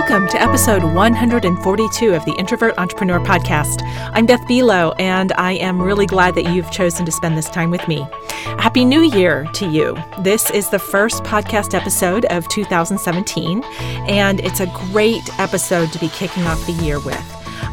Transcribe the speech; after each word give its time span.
Welcome 0.00 0.28
to 0.28 0.40
episode 0.40 0.84
142 0.84 2.14
of 2.14 2.24
the 2.24 2.32
Introvert 2.34 2.78
Entrepreneur 2.78 3.18
Podcast. 3.18 3.82
I'm 4.14 4.26
Beth 4.26 4.40
Buelow, 4.42 4.94
and 5.00 5.32
I 5.32 5.54
am 5.54 5.82
really 5.82 6.06
glad 6.06 6.36
that 6.36 6.54
you've 6.54 6.70
chosen 6.70 7.04
to 7.04 7.10
spend 7.10 7.36
this 7.36 7.50
time 7.50 7.72
with 7.72 7.86
me. 7.88 8.06
Happy 8.30 8.84
New 8.84 9.00
Year 9.00 9.44
to 9.54 9.68
you. 9.68 10.00
This 10.20 10.52
is 10.52 10.70
the 10.70 10.78
first 10.78 11.24
podcast 11.24 11.74
episode 11.74 12.26
of 12.26 12.48
2017, 12.48 13.64
and 14.06 14.38
it's 14.38 14.60
a 14.60 14.72
great 14.92 15.36
episode 15.40 15.92
to 15.92 15.98
be 15.98 16.08
kicking 16.10 16.44
off 16.44 16.64
the 16.66 16.72
year 16.74 17.00
with. 17.00 17.20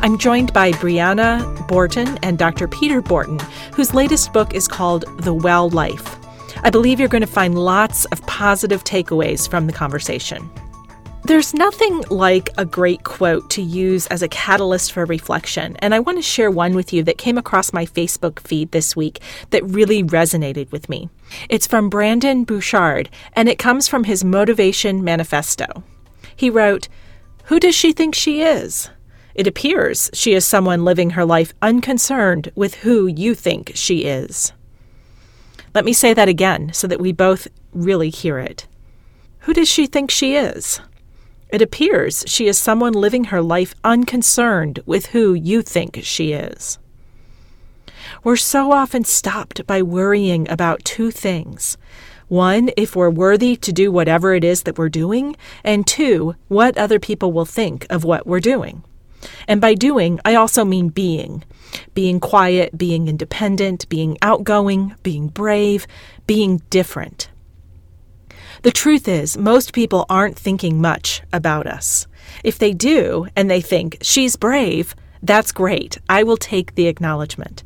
I'm 0.02 0.18
joined 0.18 0.52
by 0.52 0.72
Brianna 0.72 1.56
Borten 1.68 2.18
and 2.24 2.40
Dr. 2.40 2.68
Peter 2.68 3.04
Borten, 3.04 3.40
whose 3.76 3.94
latest 3.94 4.34
book 4.34 4.56
is 4.56 4.68
called 4.68 5.06
The 5.20 5.34
Well 5.34 5.70
Life. 5.70 6.18
I 6.64 6.72
believe 6.72 7.00
you're 7.00 7.08
going 7.08 7.22
to 7.22 7.28
find 7.28 7.54
lots 7.54 8.06
of 8.06 8.20
positive 8.24 8.84
takeaways 8.84 9.48
from 9.48 9.68
the 9.68 9.74
conversation. 9.74 10.50
There's 11.26 11.56
nothing 11.56 12.04
like 12.12 12.52
a 12.56 12.66
great 12.66 13.04
quote 13.04 13.50
to 13.50 13.62
use 13.64 14.06
as 14.08 14.22
a 14.22 14.28
catalyst 14.28 14.92
for 14.92 15.06
reflection, 15.06 15.76
and 15.78 15.96
I 15.96 16.00
want 16.00 16.20
to 16.20 16.22
share 16.22 16.52
one 16.52 16.76
with 16.76 16.94
you 16.94 17.02
that 17.02 17.18
came 17.18 17.36
across 17.36 17.74
my 17.74 17.88
Facebook 17.88 18.40
feed 18.42 18.72
this 18.72 18.96
week 18.96 19.20
that 19.50 19.66
really 19.66 20.04
resonated 20.04 20.72
with 20.72 20.88
me. 20.88 21.10
It's 21.50 21.66
from 21.66 21.90
Brendon 21.90 22.44
Burchard, 22.44 23.10
and 23.34 23.50
it 23.50 23.58
comes 23.58 23.88
from 23.88 24.04
his 24.04 24.24
Motivation 24.24 25.04
Manifesto. 25.04 25.66
He 26.36 26.52
wrote, 26.52 26.90
Who 27.46 27.60
does 27.60 27.74
she 27.74 27.92
think 27.92 28.14
she 28.14 28.44
is? 28.44 28.92
It 29.34 29.48
appears 29.48 30.12
she 30.14 30.36
is 30.36 30.46
someone 30.46 30.86
living 30.86 31.10
her 31.10 31.26
life 31.26 31.56
unconcerned 31.60 32.52
with 32.54 32.76
who 32.76 33.08
you 33.08 33.34
think 33.34 33.72
she 33.74 34.04
is. 34.04 34.54
Let 35.74 35.86
me 35.86 35.94
say 35.94 36.14
that 36.14 36.30
again 36.30 36.72
so 36.72 36.86
that 36.86 37.02
we 37.02 37.12
both 37.12 37.48
really 37.74 38.12
hear 38.12 38.38
it. 38.38 38.68
Who 39.40 39.54
does 39.56 39.68
she 39.68 39.88
think 39.88 40.12
she 40.12 40.36
is? 40.36 40.82
It 41.56 41.62
appears 41.62 42.26
she 42.28 42.48
is 42.48 42.58
someone 42.58 42.92
living 42.92 43.24
her 43.32 43.42
life 43.42 43.74
unconcerned 43.82 44.82
with 44.86 45.06
who 45.06 45.34
you 45.34 45.62
think 45.62 45.98
she 46.04 46.34
is. 46.34 46.80
We're 48.26 48.36
so 48.36 48.74
often 48.74 49.06
stopped 49.06 49.66
by 49.66 49.82
worrying 49.82 50.50
about 50.50 50.84
two 50.84 51.12
things. 51.12 51.78
One, 52.28 52.72
if 52.76 52.94
we're 52.94 53.10
worthy 53.10 53.56
to 53.56 53.72
do 53.72 53.90
whatever 53.90 54.34
it 54.34 54.44
is 54.44 54.64
that 54.64 54.78
we're 54.78 54.90
doing, 54.90 55.38
and 55.64 55.88
two, 55.88 56.36
what 56.50 56.78
other 56.78 57.00
people 57.00 57.32
will 57.32 57.46
think 57.46 57.88
of 57.90 58.04
what 58.04 58.28
we're 58.28 58.42
doing. 58.42 58.84
And 59.48 59.62
by 59.62 59.76
doing, 59.76 60.20
I 60.26 60.36
also 60.36 60.66
mean 60.66 60.90
being. 60.90 61.46
Being 61.94 62.20
quiet, 62.20 62.78
being 62.78 63.08
independent, 63.08 63.88
being 63.88 64.18
outgoing, 64.22 64.94
being 65.04 65.30
brave, 65.30 65.88
being 66.28 66.62
different. 66.70 67.30
The 68.66 68.72
truth 68.72 69.08
is, 69.08 69.38
most 69.38 69.74
people 69.74 70.08
aren't 70.10 70.40
thinking 70.40 70.82
much 70.82 71.22
about 71.32 71.68
us. 71.68 72.08
If 72.44 72.58
they 72.58 72.74
do, 72.74 73.28
and 73.36 73.48
they 73.48 73.62
think, 73.62 74.00
she's 74.02 74.36
brave, 74.36 74.96
that's 75.22 75.52
great. 75.52 76.00
I 76.10 76.24
will 76.24 76.36
take 76.36 76.74
the 76.74 76.88
acknowledgement. 76.88 77.64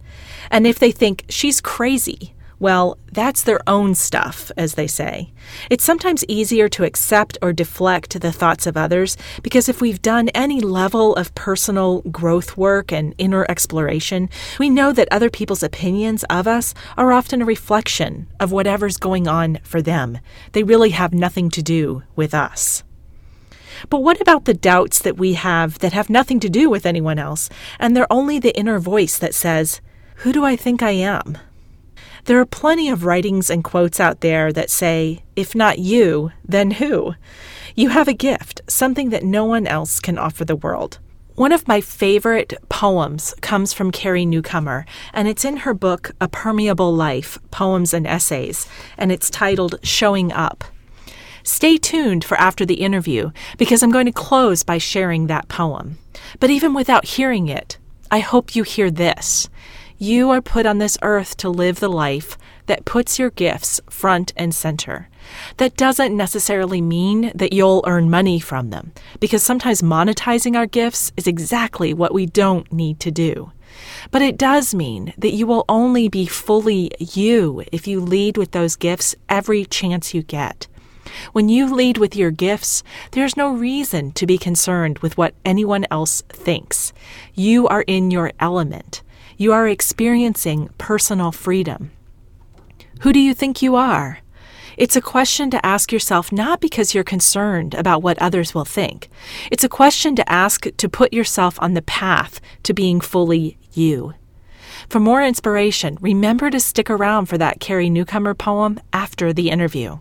And 0.52 0.68
if 0.68 0.78
they 0.78 0.92
think, 0.92 1.24
she's 1.30 1.62
crazy, 1.62 2.34
well, 2.60 2.98
that's 3.12 3.44
their 3.44 3.62
own 3.68 3.96
stuff, 3.96 4.52
as 4.58 4.76
they 4.76 4.86
say. 4.86 5.32
It's 5.70 5.84
sometimes 5.84 6.26
easier 6.28 6.68
to 6.70 6.84
accept 6.84 7.38
or 7.42 7.54
deflect 7.54 8.20
the 8.20 8.34
thoughts 8.34 8.68
of 8.68 8.76
others 8.76 9.16
because 9.42 9.70
if 9.70 9.80
we've 9.80 10.02
done 10.02 10.30
any 10.30 10.60
level 10.60 11.16
of 11.16 11.34
personal 11.36 12.02
growth 12.02 12.58
work 12.58 12.92
and 12.92 13.16
inner 13.18 13.46
exploration, 13.50 14.30
we 14.60 14.70
know 14.70 14.92
that 14.92 15.08
other 15.10 15.30
people's 15.30 15.64
opinions 15.64 16.26
of 16.30 16.48
us 16.48 16.74
are 16.98 17.14
often 17.14 17.42
a 17.42 17.46
reflection 17.46 18.28
of 18.40 18.52
whatever's 18.52 18.98
going 18.98 19.28
on 19.28 19.60
for 19.64 19.82
them. 19.82 20.20
They 20.52 20.64
really 20.64 20.90
have 20.90 21.14
nothing 21.14 21.50
to 21.52 21.64
do 21.64 22.04
with 22.16 22.34
us. 22.34 22.84
But 23.90 24.04
what 24.04 24.20
about 24.20 24.44
the 24.44 24.54
doubts 24.54 25.00
that 25.00 25.18
we 25.18 25.34
have 25.34 25.80
that 25.80 25.94
have 25.94 26.10
nothing 26.10 26.42
to 26.42 26.50
do 26.50 26.70
with 26.70 26.86
anyone 26.86 27.18
else, 27.18 27.50
and 27.80 27.96
they're 27.96 28.12
only 28.12 28.38
the 28.38 28.58
inner 28.58 28.80
voice 28.80 29.18
that 29.18 29.34
says, 29.34 29.80
Who 30.18 30.34
do 30.34 30.44
I 30.44 30.58
think 30.58 30.84
I 30.84 30.92
am? 30.92 31.38
There 32.26 32.40
are 32.40 32.46
plenty 32.46 32.90
of 32.90 33.06
writings 33.06 33.50
and 33.50 33.64
quotes 33.64 34.00
out 34.00 34.22
there 34.22 34.52
that 34.54 34.70
say, 34.70 35.24
if 35.36 35.56
not 35.56 35.80
you, 35.80 36.32
then 36.46 36.72
who? 36.72 37.16
You 37.76 37.90
have 37.90 38.08
a 38.08 38.14
gift, 38.14 38.62
something 38.68 39.10
that 39.10 39.24
no 39.24 39.46
one 39.46 39.66
else 39.66 40.00
can 40.00 40.18
offer 40.18 40.46
the 40.46 40.56
world. 40.56 41.00
One 41.36 41.54
of 41.54 41.70
my 41.70 41.80
favorite 41.80 42.54
poems 42.68 43.34
comes 43.40 43.72
from 43.72 43.92
Carrie 43.92 44.26
Newcomer, 44.26 44.86
and 45.14 45.28
it's 45.28 45.46
in 45.46 45.58
her 45.58 45.74
book, 45.74 46.12
A 46.20 46.28
Permeable 46.28 46.94
Life 46.94 47.40
Poems 47.50 47.94
and 47.94 48.06
Essays, 48.06 48.68
and 48.98 49.10
it's 49.10 49.30
titled 49.30 49.80
Showing 49.82 50.34
Up. 50.34 50.66
Stay 51.44 51.78
tuned 51.78 52.26
for 52.26 52.36
after 52.36 52.66
the 52.66 52.82
interview 52.82 53.32
because 53.58 53.82
I'm 53.82 53.92
going 53.92 54.06
to 54.08 54.12
close 54.12 54.64
by 54.64 54.78
sharing 54.78 55.28
that 55.28 55.48
poem. 55.48 55.98
But 56.42 56.50
even 56.50 56.74
without 56.74 57.06
hearing 57.06 57.48
it, 57.48 57.78
I 58.12 58.20
hope 58.20 58.56
you 58.56 58.64
hear 58.64 58.92
this. 58.92 59.48
You 60.02 60.30
are 60.30 60.42
put 60.42 60.66
on 60.66 60.78
this 60.78 60.98
earth 61.02 61.36
to 61.38 61.50
live 61.50 61.82
the 61.82 61.90
life 61.90 62.38
that 62.68 62.86
puts 62.86 63.20
your 63.20 63.32
gifts 63.32 63.82
front 63.90 64.32
and 64.38 64.56
center. 64.56 65.10
That 65.58 65.76
doesn't 65.76 66.16
necessarily 66.16 66.80
mean 66.80 67.34
that 67.36 67.52
you'll 67.52 67.84
earn 67.86 68.10
money 68.10 68.40
from 68.40 68.70
them, 68.70 68.94
because 69.20 69.44
sometimes 69.44 69.82
monetizing 69.82 70.56
our 70.56 70.68
gifts 70.68 71.12
is 71.18 71.28
exactly 71.28 71.94
what 71.94 72.14
we 72.14 72.26
don't 72.26 72.72
need 72.72 73.02
to 73.02 73.12
do. 73.12 73.52
But 74.10 74.22
it 74.22 74.38
does 74.38 74.74
mean 74.74 75.14
that 75.18 75.34
you 75.34 75.46
will 75.46 75.66
only 75.68 76.08
be 76.08 76.26
fully 76.26 76.92
you 76.98 77.66
if 77.74 77.86
you 77.86 78.00
lead 78.00 78.38
with 78.38 78.52
those 78.52 78.78
gifts 78.78 79.18
every 79.28 79.66
chance 79.66 80.14
you 80.14 80.24
get. 80.24 80.68
When 81.34 81.50
you 81.50 81.74
lead 81.74 81.98
with 81.98 82.16
your 82.16 82.32
gifts, 82.32 82.84
there's 83.12 83.36
no 83.36 83.52
reason 83.54 84.14
to 84.14 84.26
be 84.26 84.38
concerned 84.38 85.00
with 85.00 85.18
what 85.18 85.36
anyone 85.44 85.86
else 85.92 86.22
thinks. 86.30 86.94
You 87.34 87.68
are 87.68 87.82
in 87.82 88.12
your 88.12 88.32
element. 88.40 89.02
You 89.42 89.54
are 89.54 89.70
experiencing 89.70 90.68
personal 90.78 91.32
freedom. 91.32 91.92
Who 93.04 93.14
do 93.14 93.22
you 93.22 93.34
think 93.34 93.62
you 93.62 93.78
are? 93.78 94.20
It's 94.76 94.98
a 94.98 95.02
question 95.02 95.50
to 95.52 95.66
ask 95.66 95.94
yourself 95.94 96.34
not 96.34 96.60
because 96.60 96.94
you're 96.94 97.06
concerned 97.06 97.74
about 97.74 98.04
what 98.04 98.20
others 98.20 98.54
will 98.54 98.66
think. 98.66 99.08
It's 99.50 99.64
a 99.64 99.70
question 99.70 100.14
to 100.18 100.30
ask 100.30 100.66
to 100.76 100.90
put 100.90 101.14
yourself 101.14 101.58
on 101.62 101.74
the 101.74 101.82
path 101.82 102.42
to 102.64 102.74
being 102.74 103.00
fully 103.00 103.58
you. 103.72 104.14
For 104.90 105.00
more 105.00 105.24
inspiration, 105.24 105.98
remember 106.02 106.50
to 106.50 106.60
stick 106.60 106.90
around 106.90 107.28
for 107.28 107.38
that 107.38 107.62
Carrie 107.62 107.90
Newcomer 107.90 108.34
poem 108.34 108.78
after 108.92 109.32
the 109.32 109.50
interview. 109.52 110.00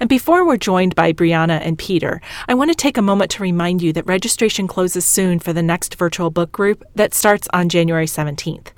And 0.00 0.08
before 0.08 0.46
we're 0.46 0.56
joined 0.56 0.94
by 0.94 1.12
Brianna 1.12 1.60
and 1.62 1.78
Peter, 1.78 2.20
I 2.48 2.54
want 2.54 2.70
to 2.70 2.74
take 2.74 2.96
a 2.96 3.02
moment 3.02 3.30
to 3.32 3.42
remind 3.42 3.82
you 3.82 3.92
that 3.92 4.06
registration 4.06 4.66
closes 4.66 5.04
soon 5.04 5.38
for 5.38 5.52
the 5.52 5.62
next 5.62 5.94
virtual 5.94 6.30
book 6.30 6.50
group 6.52 6.84
that 6.94 7.14
starts 7.14 7.48
on 7.52 7.68
January 7.68 8.06
17th. 8.06 8.68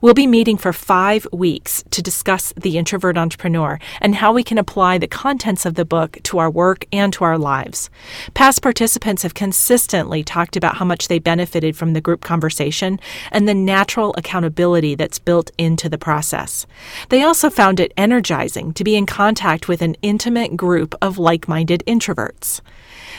We'll 0.00 0.14
be 0.14 0.26
meeting 0.26 0.56
for 0.56 0.72
five 0.72 1.26
weeks 1.32 1.84
to 1.90 2.02
discuss 2.02 2.52
The 2.56 2.78
Introvert 2.78 3.18
Entrepreneur 3.18 3.78
and 4.00 4.16
how 4.16 4.32
we 4.32 4.42
can 4.42 4.58
apply 4.58 4.98
the 4.98 5.06
contents 5.06 5.66
of 5.66 5.74
the 5.74 5.84
book 5.84 6.18
to 6.24 6.38
our 6.38 6.50
work 6.50 6.86
and 6.92 7.12
to 7.12 7.24
our 7.24 7.38
lives. 7.38 7.90
Past 8.34 8.62
participants 8.62 9.22
have 9.22 9.34
consistently 9.34 10.24
talked 10.24 10.56
about 10.56 10.76
how 10.76 10.84
much 10.84 11.08
they 11.08 11.18
benefited 11.18 11.76
from 11.76 11.92
the 11.92 12.00
group 12.00 12.22
conversation 12.22 12.98
and 13.30 13.46
the 13.46 13.54
natural 13.54 14.14
accountability 14.16 14.94
that's 14.94 15.18
built 15.18 15.50
into 15.58 15.88
the 15.88 15.98
process. 15.98 16.66
They 17.10 17.22
also 17.22 17.50
found 17.50 17.78
it 17.80 17.92
energizing 17.96 18.72
to 18.74 18.84
be 18.84 18.96
in 18.96 19.06
contact 19.06 19.68
with 19.68 19.82
an 19.82 19.96
intimate 20.02 20.56
group 20.62 20.94
of 21.02 21.18
like 21.18 21.48
minded 21.48 21.82
introverts. 21.88 22.60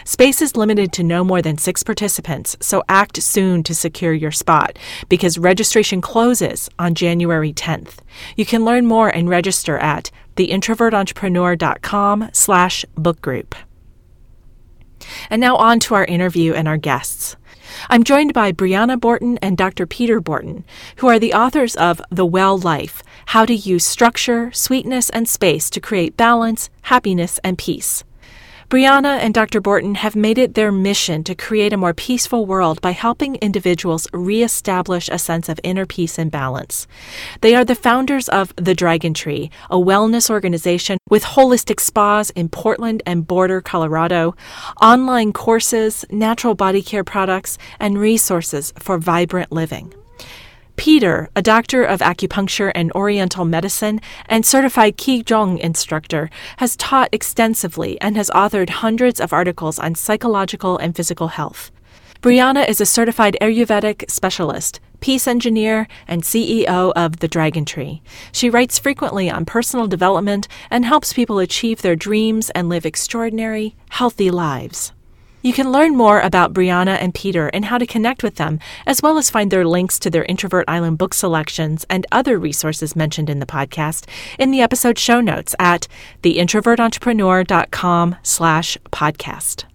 Space 0.06 0.42
is 0.42 0.56
limited 0.56 0.94
to 0.94 1.04
no 1.04 1.26
more 1.26 1.42
than 1.42 1.58
six 1.58 1.84
participants, 1.84 2.56
so 2.62 2.84
act 2.88 3.22
soon 3.22 3.64
to 3.64 3.76
secure 3.76 4.14
your 4.14 4.32
spot 4.32 4.80
because 5.10 5.38
registration 5.38 6.00
closes 6.00 6.70
on 6.80 6.96
January 6.96 7.52
10th. 7.52 7.96
You 8.38 8.46
can 8.46 8.64
learn 8.64 8.86
more 8.86 9.10
and 9.10 9.28
register 9.28 9.78
at 9.78 10.10
theintrovertentrepreneur.com 10.38 12.30
slash 12.32 12.86
book 12.96 13.22
group. 13.22 13.56
And 15.30 15.42
now 15.42 15.58
on 15.58 15.82
to 15.82 15.96
our 15.96 16.06
interview 16.06 16.54
and 16.54 16.66
our 16.66 16.78
guests. 16.78 17.36
I'm 17.90 18.04
joined 18.04 18.34
by 18.34 18.52
Brianna 18.52 18.98
Borten 18.98 19.38
and 19.42 19.58
Dr. 19.58 19.86
Peter 19.86 20.22
Borten, 20.22 20.64
who 20.98 21.08
are 21.08 21.20
the 21.20 21.34
authors 21.34 21.76
of 21.76 22.02
The 22.10 22.26
Well 22.26 22.58
Life 22.58 23.04
How 23.28 23.46
to 23.46 23.54
Use 23.54 23.86
Structure, 23.86 24.52
Sweetness, 24.52 25.10
and 25.10 25.28
Space 25.28 25.70
to 25.72 25.80
Create 25.80 26.18
Balance, 26.18 26.70
Happiness, 26.84 27.40
and 27.44 27.58
Peace. 27.58 28.04
Brianna 28.74 29.20
and 29.20 29.36
Dr. 29.36 29.62
Borten 29.62 29.98
have 29.98 30.16
made 30.16 30.40
it 30.40 30.56
their 30.56 30.72
mission 30.72 31.24
to 31.26 31.36
create 31.36 31.74
a 31.74 31.78
more 31.78 31.94
peaceful 31.94 32.48
world 32.48 32.82
by 32.82 32.90
helping 32.90 33.36
individuals 33.36 34.08
reestablish 34.14 35.08
a 35.10 35.20
sense 35.20 35.48
of 35.48 35.60
inner 35.62 35.86
peace 35.86 36.18
and 36.18 36.32
balance. 36.32 36.88
They 37.42 37.54
are 37.54 37.64
the 37.64 37.76
founders 37.76 38.28
of 38.30 38.52
The 38.56 38.74
Dragon 38.74 39.14
Tree, 39.14 39.52
a 39.70 39.76
wellness 39.78 40.28
organization 40.28 40.98
with 41.08 41.24
holistic 41.24 41.80
spas 41.80 42.32
in 42.32 42.50
Portland 42.50 43.04
and 43.06 43.28
Boulder, 43.28 43.62
Colorado, 43.62 44.36
online 44.82 45.34
courses, 45.34 46.04
natural 46.10 46.56
body 46.56 46.82
care 46.82 47.04
products, 47.04 47.60
and 47.80 48.00
resources 48.00 48.74
for 48.80 48.98
vibrant 48.98 49.52
living. 49.52 49.94
Peter, 50.76 51.30
a 51.36 51.42
doctor 51.42 51.84
of 51.84 52.00
acupuncture 52.00 52.72
and 52.74 52.92
oriental 52.94 53.46
medicine 53.46 54.02
and 54.26 54.46
certified 54.46 54.98
Qigong 54.98 55.60
instructor, 55.60 56.30
has 56.58 56.76
taught 56.76 57.10
extensively 57.12 58.00
and 58.02 58.18
has 58.18 58.30
authored 58.32 58.70
hundreds 58.70 59.20
of 59.20 59.34
articles 59.34 59.78
on 59.78 59.96
psychological 59.96 60.78
and 60.78 60.96
physical 60.96 61.30
health. 61.30 61.72
Brianna 62.22 62.68
is 62.68 62.80
a 62.80 62.86
certified 62.86 63.38
Ayurvedic 63.42 64.10
specialist, 64.10 64.80
peace 65.02 65.28
engineer, 65.28 65.88
and 66.08 66.24
CEO 66.24 66.94
of 66.96 67.20
The 67.20 67.28
Dragon 67.28 67.66
Tree. 67.66 68.02
She 68.32 68.50
writes 68.50 68.80
frequently 68.80 69.30
on 69.30 69.44
personal 69.44 69.88
development 69.88 70.48
and 70.72 70.86
helps 70.86 71.12
people 71.12 71.40
achieve 71.40 71.82
their 71.82 71.98
dreams 71.98 72.50
and 72.52 72.70
live 72.70 72.86
extraordinary, 72.86 73.76
healthy 73.90 74.32
lives. 74.32 74.94
You 75.46 75.52
can 75.52 75.74
learn 75.74 75.98
more 75.98 76.22
about 76.22 76.54
Brianna 76.54 76.98
and 77.02 77.14
Peter 77.14 77.50
and 77.50 77.66
how 77.66 77.78
to 77.78 77.86
connect 77.86 78.24
with 78.24 78.36
them, 78.36 78.60
as 78.86 79.02
well 79.02 79.18
as 79.18 79.30
find 79.30 79.52
their 79.52 79.68
links 79.68 80.00
to 80.00 80.10
their 80.10 80.24
Introvert 80.24 80.64
Island 80.70 80.98
book 80.98 81.14
selections 81.14 81.86
and 81.90 82.08
other 82.14 82.40
resources 82.40 82.96
mentioned 82.96 83.30
in 83.30 83.40
the 83.40 83.46
podcast 83.46 84.08
in 84.40 84.52
the 84.52 84.62
episode 84.62 84.98
show 84.98 85.20
notes 85.20 85.54
at 85.60 85.90
theintrovertentrepreneur.com 86.22 88.16
slash 88.24 88.78
podcast. 88.94 89.66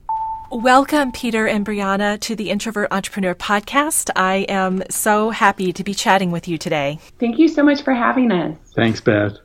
Welcome, 0.50 1.12
Peter 1.12 1.46
and 1.46 1.66
Brianna, 1.66 2.18
to 2.20 2.34
the 2.34 2.48
Introvert 2.48 2.88
Entrepreneur 2.90 3.34
Podcast. 3.34 4.08
I 4.16 4.46
am 4.48 4.82
so 4.88 5.28
happy 5.28 5.74
to 5.74 5.84
be 5.84 5.92
chatting 5.92 6.30
with 6.30 6.48
you 6.48 6.56
today. 6.56 6.98
Thank 7.20 7.38
you 7.38 7.46
so 7.46 7.62
much 7.62 7.82
for 7.82 7.92
having 7.92 8.32
us. 8.32 8.56
Thanks, 8.74 9.02
Beth. 9.02 9.36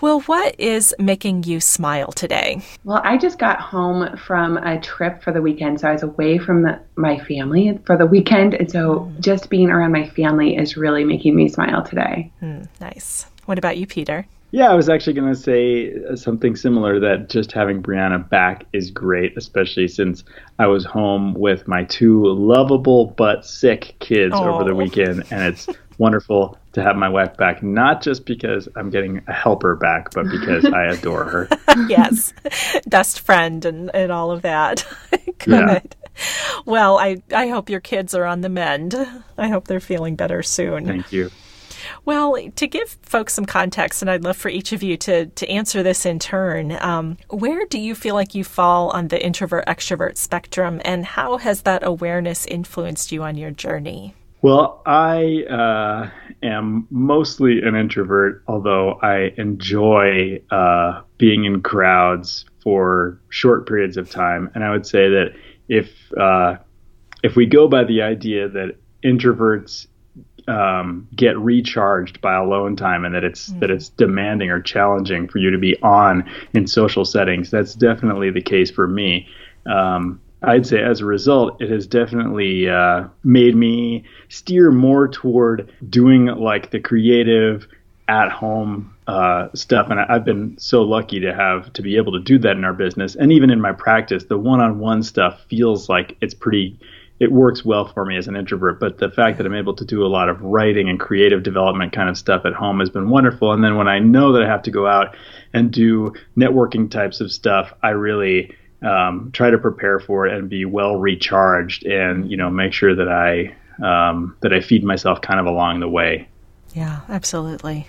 Well, 0.00 0.20
what 0.22 0.58
is 0.58 0.94
making 0.98 1.44
you 1.44 1.60
smile 1.60 2.12
today? 2.12 2.62
Well, 2.84 3.00
I 3.04 3.16
just 3.18 3.38
got 3.38 3.60
home 3.60 4.16
from 4.16 4.56
a 4.58 4.80
trip 4.80 5.22
for 5.22 5.32
the 5.32 5.42
weekend. 5.42 5.80
So 5.80 5.88
I 5.88 5.92
was 5.92 6.02
away 6.02 6.38
from 6.38 6.62
the, 6.62 6.80
my 6.96 7.18
family 7.24 7.78
for 7.84 7.96
the 7.96 8.06
weekend. 8.06 8.54
And 8.54 8.70
so 8.70 9.00
mm. 9.00 9.20
just 9.20 9.50
being 9.50 9.70
around 9.70 9.92
my 9.92 10.08
family 10.08 10.56
is 10.56 10.76
really 10.76 11.04
making 11.04 11.36
me 11.36 11.48
smile 11.48 11.82
today. 11.82 12.30
Mm, 12.42 12.68
nice. 12.80 13.26
What 13.46 13.58
about 13.58 13.78
you, 13.78 13.86
Peter? 13.86 14.26
Yeah, 14.52 14.70
I 14.70 14.74
was 14.74 14.88
actually 14.88 15.12
going 15.12 15.32
to 15.32 15.38
say 15.38 15.94
uh, 15.94 16.16
something 16.16 16.56
similar 16.56 16.98
that 16.98 17.28
just 17.28 17.52
having 17.52 17.82
Brianna 17.82 18.28
back 18.28 18.66
is 18.72 18.90
great, 18.90 19.36
especially 19.36 19.86
since 19.86 20.24
I 20.58 20.66
was 20.66 20.84
home 20.84 21.34
with 21.34 21.68
my 21.68 21.84
two 21.84 22.26
lovable 22.26 23.06
but 23.16 23.46
sick 23.46 23.94
kids 24.00 24.34
oh. 24.36 24.54
over 24.54 24.64
the 24.64 24.74
weekend. 24.74 25.24
And 25.30 25.44
it's 25.44 25.68
wonderful 26.00 26.58
to 26.72 26.82
have 26.82 26.96
my 26.96 27.08
wife 27.08 27.36
back, 27.36 27.62
not 27.62 28.02
just 28.02 28.24
because 28.24 28.68
I'm 28.74 28.90
getting 28.90 29.22
a 29.28 29.32
helper 29.32 29.76
back, 29.76 30.10
but 30.12 30.24
because 30.30 30.64
I 30.64 30.86
adore 30.92 31.24
her. 31.24 31.48
yes, 31.88 32.32
best 32.86 33.20
friend 33.20 33.64
and, 33.64 33.90
and 33.94 34.10
all 34.10 34.30
of 34.30 34.42
that. 34.42 34.84
Good. 35.38 35.50
Yeah. 35.50 35.80
Well, 36.64 36.98
I, 36.98 37.22
I 37.34 37.48
hope 37.48 37.70
your 37.70 37.80
kids 37.80 38.14
are 38.14 38.24
on 38.24 38.40
the 38.40 38.48
mend. 38.48 38.94
I 39.38 39.48
hope 39.48 39.68
they're 39.68 39.80
feeling 39.80 40.16
better 40.16 40.42
soon. 40.42 40.86
Thank 40.86 41.12
you. 41.12 41.30
Well, 42.04 42.36
to 42.56 42.66
give 42.66 42.98
folks 43.02 43.34
some 43.34 43.46
context, 43.46 44.02
and 44.02 44.10
I'd 44.10 44.24
love 44.24 44.36
for 44.36 44.48
each 44.48 44.72
of 44.72 44.82
you 44.82 44.96
to, 44.98 45.26
to 45.26 45.48
answer 45.48 45.82
this 45.82 46.04
in 46.04 46.18
turn, 46.18 46.76
um, 46.80 47.16
where 47.28 47.66
do 47.66 47.78
you 47.78 47.94
feel 47.94 48.14
like 48.14 48.34
you 48.34 48.44
fall 48.44 48.90
on 48.90 49.08
the 49.08 49.22
introvert 49.24 49.66
extrovert 49.66 50.16
spectrum, 50.16 50.80
and 50.84 51.04
how 51.04 51.38
has 51.38 51.62
that 51.62 51.86
awareness 51.86 52.44
influenced 52.46 53.12
you 53.12 53.22
on 53.22 53.36
your 53.36 53.50
journey? 53.50 54.14
Well, 54.42 54.80
I 54.86 55.44
uh, 55.44 56.10
am 56.42 56.86
mostly 56.90 57.60
an 57.60 57.76
introvert, 57.76 58.42
although 58.46 58.92
I 59.02 59.34
enjoy 59.36 60.40
uh, 60.50 61.02
being 61.18 61.44
in 61.44 61.60
crowds 61.60 62.46
for 62.62 63.20
short 63.28 63.68
periods 63.68 63.98
of 63.98 64.08
time. 64.08 64.50
And 64.54 64.64
I 64.64 64.70
would 64.70 64.86
say 64.86 65.10
that 65.10 65.34
if 65.68 65.90
uh, 66.18 66.56
if 67.22 67.36
we 67.36 67.44
go 67.44 67.68
by 67.68 67.84
the 67.84 68.00
idea 68.00 68.48
that 68.48 68.76
introverts 69.04 69.86
um, 70.48 71.06
get 71.14 71.38
recharged 71.38 72.20
by 72.20 72.34
alone 72.34 72.76
time 72.76 73.04
and 73.04 73.14
that 73.14 73.24
it's 73.24 73.50
mm. 73.50 73.60
that 73.60 73.70
it's 73.70 73.90
demanding 73.90 74.50
or 74.50 74.60
challenging 74.60 75.28
for 75.28 75.38
you 75.38 75.50
to 75.50 75.58
be 75.58 75.80
on 75.82 76.28
in 76.54 76.66
social 76.66 77.04
settings, 77.04 77.50
that's 77.50 77.74
definitely 77.74 78.30
the 78.30 78.42
case 78.42 78.70
for 78.70 78.88
me. 78.88 79.28
Um, 79.66 80.20
I'd 80.42 80.66
say 80.66 80.82
as 80.82 81.00
a 81.00 81.04
result, 81.04 81.60
it 81.60 81.70
has 81.70 81.86
definitely 81.86 82.68
uh, 82.68 83.04
made 83.24 83.54
me 83.54 84.04
steer 84.28 84.70
more 84.70 85.08
toward 85.08 85.72
doing 85.88 86.26
like 86.26 86.70
the 86.70 86.80
creative 86.80 87.66
at 88.08 88.30
home 88.30 88.94
uh, 89.06 89.48
stuff. 89.54 89.88
And 89.90 90.00
I've 90.00 90.24
been 90.24 90.56
so 90.58 90.82
lucky 90.82 91.20
to 91.20 91.34
have 91.34 91.72
to 91.74 91.82
be 91.82 91.96
able 91.96 92.12
to 92.12 92.20
do 92.20 92.38
that 92.38 92.56
in 92.56 92.64
our 92.64 92.72
business. 92.72 93.14
And 93.14 93.30
even 93.32 93.50
in 93.50 93.60
my 93.60 93.72
practice, 93.72 94.24
the 94.24 94.38
one 94.38 94.60
on 94.60 94.78
one 94.78 95.02
stuff 95.02 95.44
feels 95.48 95.88
like 95.88 96.16
it's 96.20 96.34
pretty, 96.34 96.78
it 97.20 97.30
works 97.30 97.64
well 97.64 97.86
for 97.86 98.04
me 98.04 98.16
as 98.16 98.26
an 98.26 98.34
introvert. 98.34 98.80
But 98.80 98.98
the 98.98 99.10
fact 99.10 99.36
that 99.36 99.46
I'm 99.46 99.54
able 99.54 99.76
to 99.76 99.84
do 99.84 100.04
a 100.04 100.08
lot 100.08 100.28
of 100.28 100.40
writing 100.40 100.88
and 100.88 100.98
creative 100.98 101.42
development 101.42 101.92
kind 101.92 102.08
of 102.08 102.18
stuff 102.18 102.46
at 102.46 102.54
home 102.54 102.80
has 102.80 102.90
been 102.90 103.10
wonderful. 103.10 103.52
And 103.52 103.62
then 103.62 103.76
when 103.76 103.88
I 103.88 103.98
know 103.98 104.32
that 104.32 104.42
I 104.42 104.48
have 104.48 104.62
to 104.62 104.70
go 104.70 104.86
out 104.86 105.14
and 105.52 105.70
do 105.70 106.14
networking 106.36 106.90
types 106.90 107.20
of 107.20 107.30
stuff, 107.30 107.72
I 107.82 107.90
really 107.90 108.56
um, 108.82 109.30
try 109.32 109.50
to 109.50 109.58
prepare 109.58 110.00
for 110.00 110.26
it 110.26 110.36
and 110.36 110.48
be 110.48 110.64
well 110.64 110.96
recharged, 110.96 111.84
and 111.84 112.30
you 112.30 112.36
know 112.36 112.50
make 112.50 112.72
sure 112.72 112.94
that 112.94 113.08
I 113.08 113.54
um, 113.82 114.36
that 114.40 114.52
I 114.52 114.60
feed 114.60 114.84
myself 114.84 115.20
kind 115.20 115.40
of 115.40 115.46
along 115.46 115.80
the 115.80 115.88
way. 115.88 116.28
Yeah, 116.74 117.00
absolutely. 117.08 117.86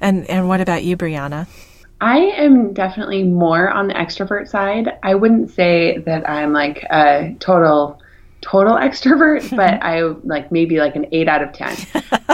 And 0.00 0.28
and 0.30 0.48
what 0.48 0.60
about 0.60 0.84
you, 0.84 0.96
Brianna? 0.96 1.46
I 2.00 2.18
am 2.18 2.72
definitely 2.72 3.22
more 3.22 3.70
on 3.70 3.88
the 3.88 3.94
extrovert 3.94 4.48
side. 4.48 4.98
I 5.02 5.14
wouldn't 5.14 5.50
say 5.50 5.98
that 5.98 6.28
I'm 6.28 6.52
like 6.52 6.84
a 6.90 7.34
total 7.40 8.00
total 8.40 8.74
extrovert, 8.76 9.54
but 9.56 9.74
I 9.82 10.02
like 10.02 10.52
maybe 10.52 10.78
like 10.78 10.96
an 10.96 11.06
8 11.12 11.28
out 11.28 11.42
of 11.42 11.52
10. 11.52 11.76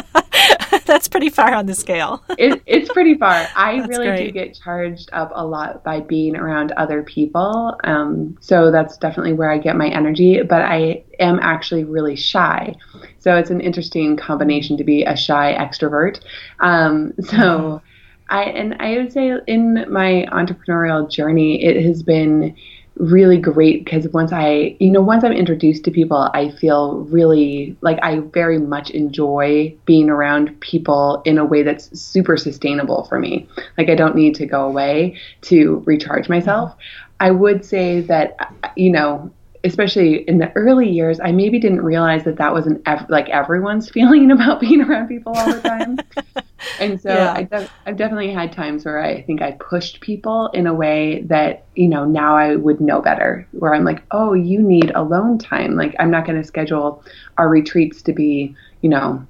that's 0.90 1.08
pretty 1.08 1.30
far 1.30 1.54
on 1.54 1.66
the 1.66 1.74
scale. 1.74 2.22
it, 2.38 2.60
it's 2.66 2.92
pretty 2.92 3.14
far. 3.14 3.46
I 3.54 3.84
really 3.86 4.08
great. 4.08 4.26
do 4.26 4.32
get 4.32 4.54
charged 4.54 5.08
up 5.12 5.30
a 5.34 5.46
lot 5.46 5.84
by 5.84 6.00
being 6.00 6.36
around 6.36 6.72
other 6.72 7.02
people. 7.02 7.78
Um, 7.84 8.36
so 8.40 8.70
that's 8.70 8.98
definitely 8.98 9.32
where 9.32 9.50
I 9.50 9.58
get 9.58 9.76
my 9.76 9.88
energy. 9.88 10.42
But 10.42 10.62
I 10.62 11.04
am 11.20 11.38
actually 11.40 11.84
really 11.84 12.16
shy. 12.16 12.74
So 13.18 13.36
it's 13.36 13.50
an 13.50 13.60
interesting 13.60 14.16
combination 14.16 14.76
to 14.78 14.84
be 14.84 15.04
a 15.04 15.16
shy 15.16 15.56
extrovert. 15.58 16.20
Um, 16.58 17.14
so. 17.20 17.36
Mm-hmm. 17.36 17.86
I 18.32 18.44
and 18.44 18.76
I 18.78 18.96
would 18.96 19.12
say 19.12 19.32
in 19.48 19.84
my 19.90 20.24
entrepreneurial 20.30 21.10
journey, 21.10 21.64
it 21.64 21.84
has 21.84 22.04
been 22.04 22.54
really 23.00 23.38
great 23.38 23.84
because 23.84 24.06
once 24.08 24.30
I, 24.32 24.76
you 24.78 24.90
know, 24.90 25.00
once 25.00 25.24
I'm 25.24 25.32
introduced 25.32 25.84
to 25.84 25.90
people, 25.90 26.30
I 26.34 26.50
feel 26.50 26.98
really 27.04 27.76
like 27.80 27.98
I 28.02 28.20
very 28.20 28.58
much 28.58 28.90
enjoy 28.90 29.74
being 29.86 30.10
around 30.10 30.60
people 30.60 31.22
in 31.24 31.38
a 31.38 31.44
way 31.44 31.62
that's 31.62 31.98
super 31.98 32.36
sustainable 32.36 33.04
for 33.04 33.18
me. 33.18 33.48
Like 33.78 33.88
I 33.88 33.94
don't 33.94 34.14
need 34.14 34.34
to 34.36 34.46
go 34.46 34.66
away 34.66 35.18
to 35.42 35.82
recharge 35.86 36.28
myself. 36.28 36.76
I 37.20 37.30
would 37.30 37.64
say 37.64 38.02
that, 38.02 38.54
you 38.76 38.90
know, 38.90 39.32
especially 39.64 40.28
in 40.28 40.38
the 40.38 40.52
early 40.52 40.88
years, 40.88 41.20
I 41.20 41.32
maybe 41.32 41.58
didn't 41.58 41.82
realize 41.82 42.24
that 42.24 42.36
that 42.36 42.52
wasn't 42.52 42.82
ev- 42.86 43.08
like 43.08 43.28
everyone's 43.30 43.88
feeling 43.96 44.30
about 44.30 44.60
being 44.60 44.82
around 44.82 45.08
people 45.08 45.32
all 45.34 45.52
the 45.52 45.60
time. 45.60 45.98
and 46.78 47.00
so 47.00 47.12
yeah. 47.12 47.32
I 47.32 47.42
de- 47.44 47.70
I've 47.86 47.96
definitely 47.96 48.32
had 48.32 48.52
times 48.52 48.84
where 48.84 49.02
I 49.02 49.22
think 49.22 49.42
I 49.42 49.52
pushed 49.52 50.00
people 50.00 50.48
in 50.48 50.66
a 50.66 50.74
way 50.74 51.22
that, 51.22 51.64
you 51.74 51.88
know, 51.88 52.04
now 52.04 52.36
I 52.36 52.56
would 52.56 52.80
know 52.80 53.00
better, 53.00 53.46
where 53.52 53.74
I'm 53.74 53.84
like, 53.84 54.02
oh, 54.10 54.32
you 54.32 54.60
need 54.60 54.90
alone 54.94 55.38
time. 55.38 55.76
Like, 55.76 55.94
I'm 55.98 56.10
not 56.10 56.26
going 56.26 56.40
to 56.40 56.46
schedule 56.46 57.02
our 57.38 57.48
retreats 57.48 58.02
to 58.02 58.12
be, 58.12 58.54
you 58.82 58.90
know, 58.90 59.26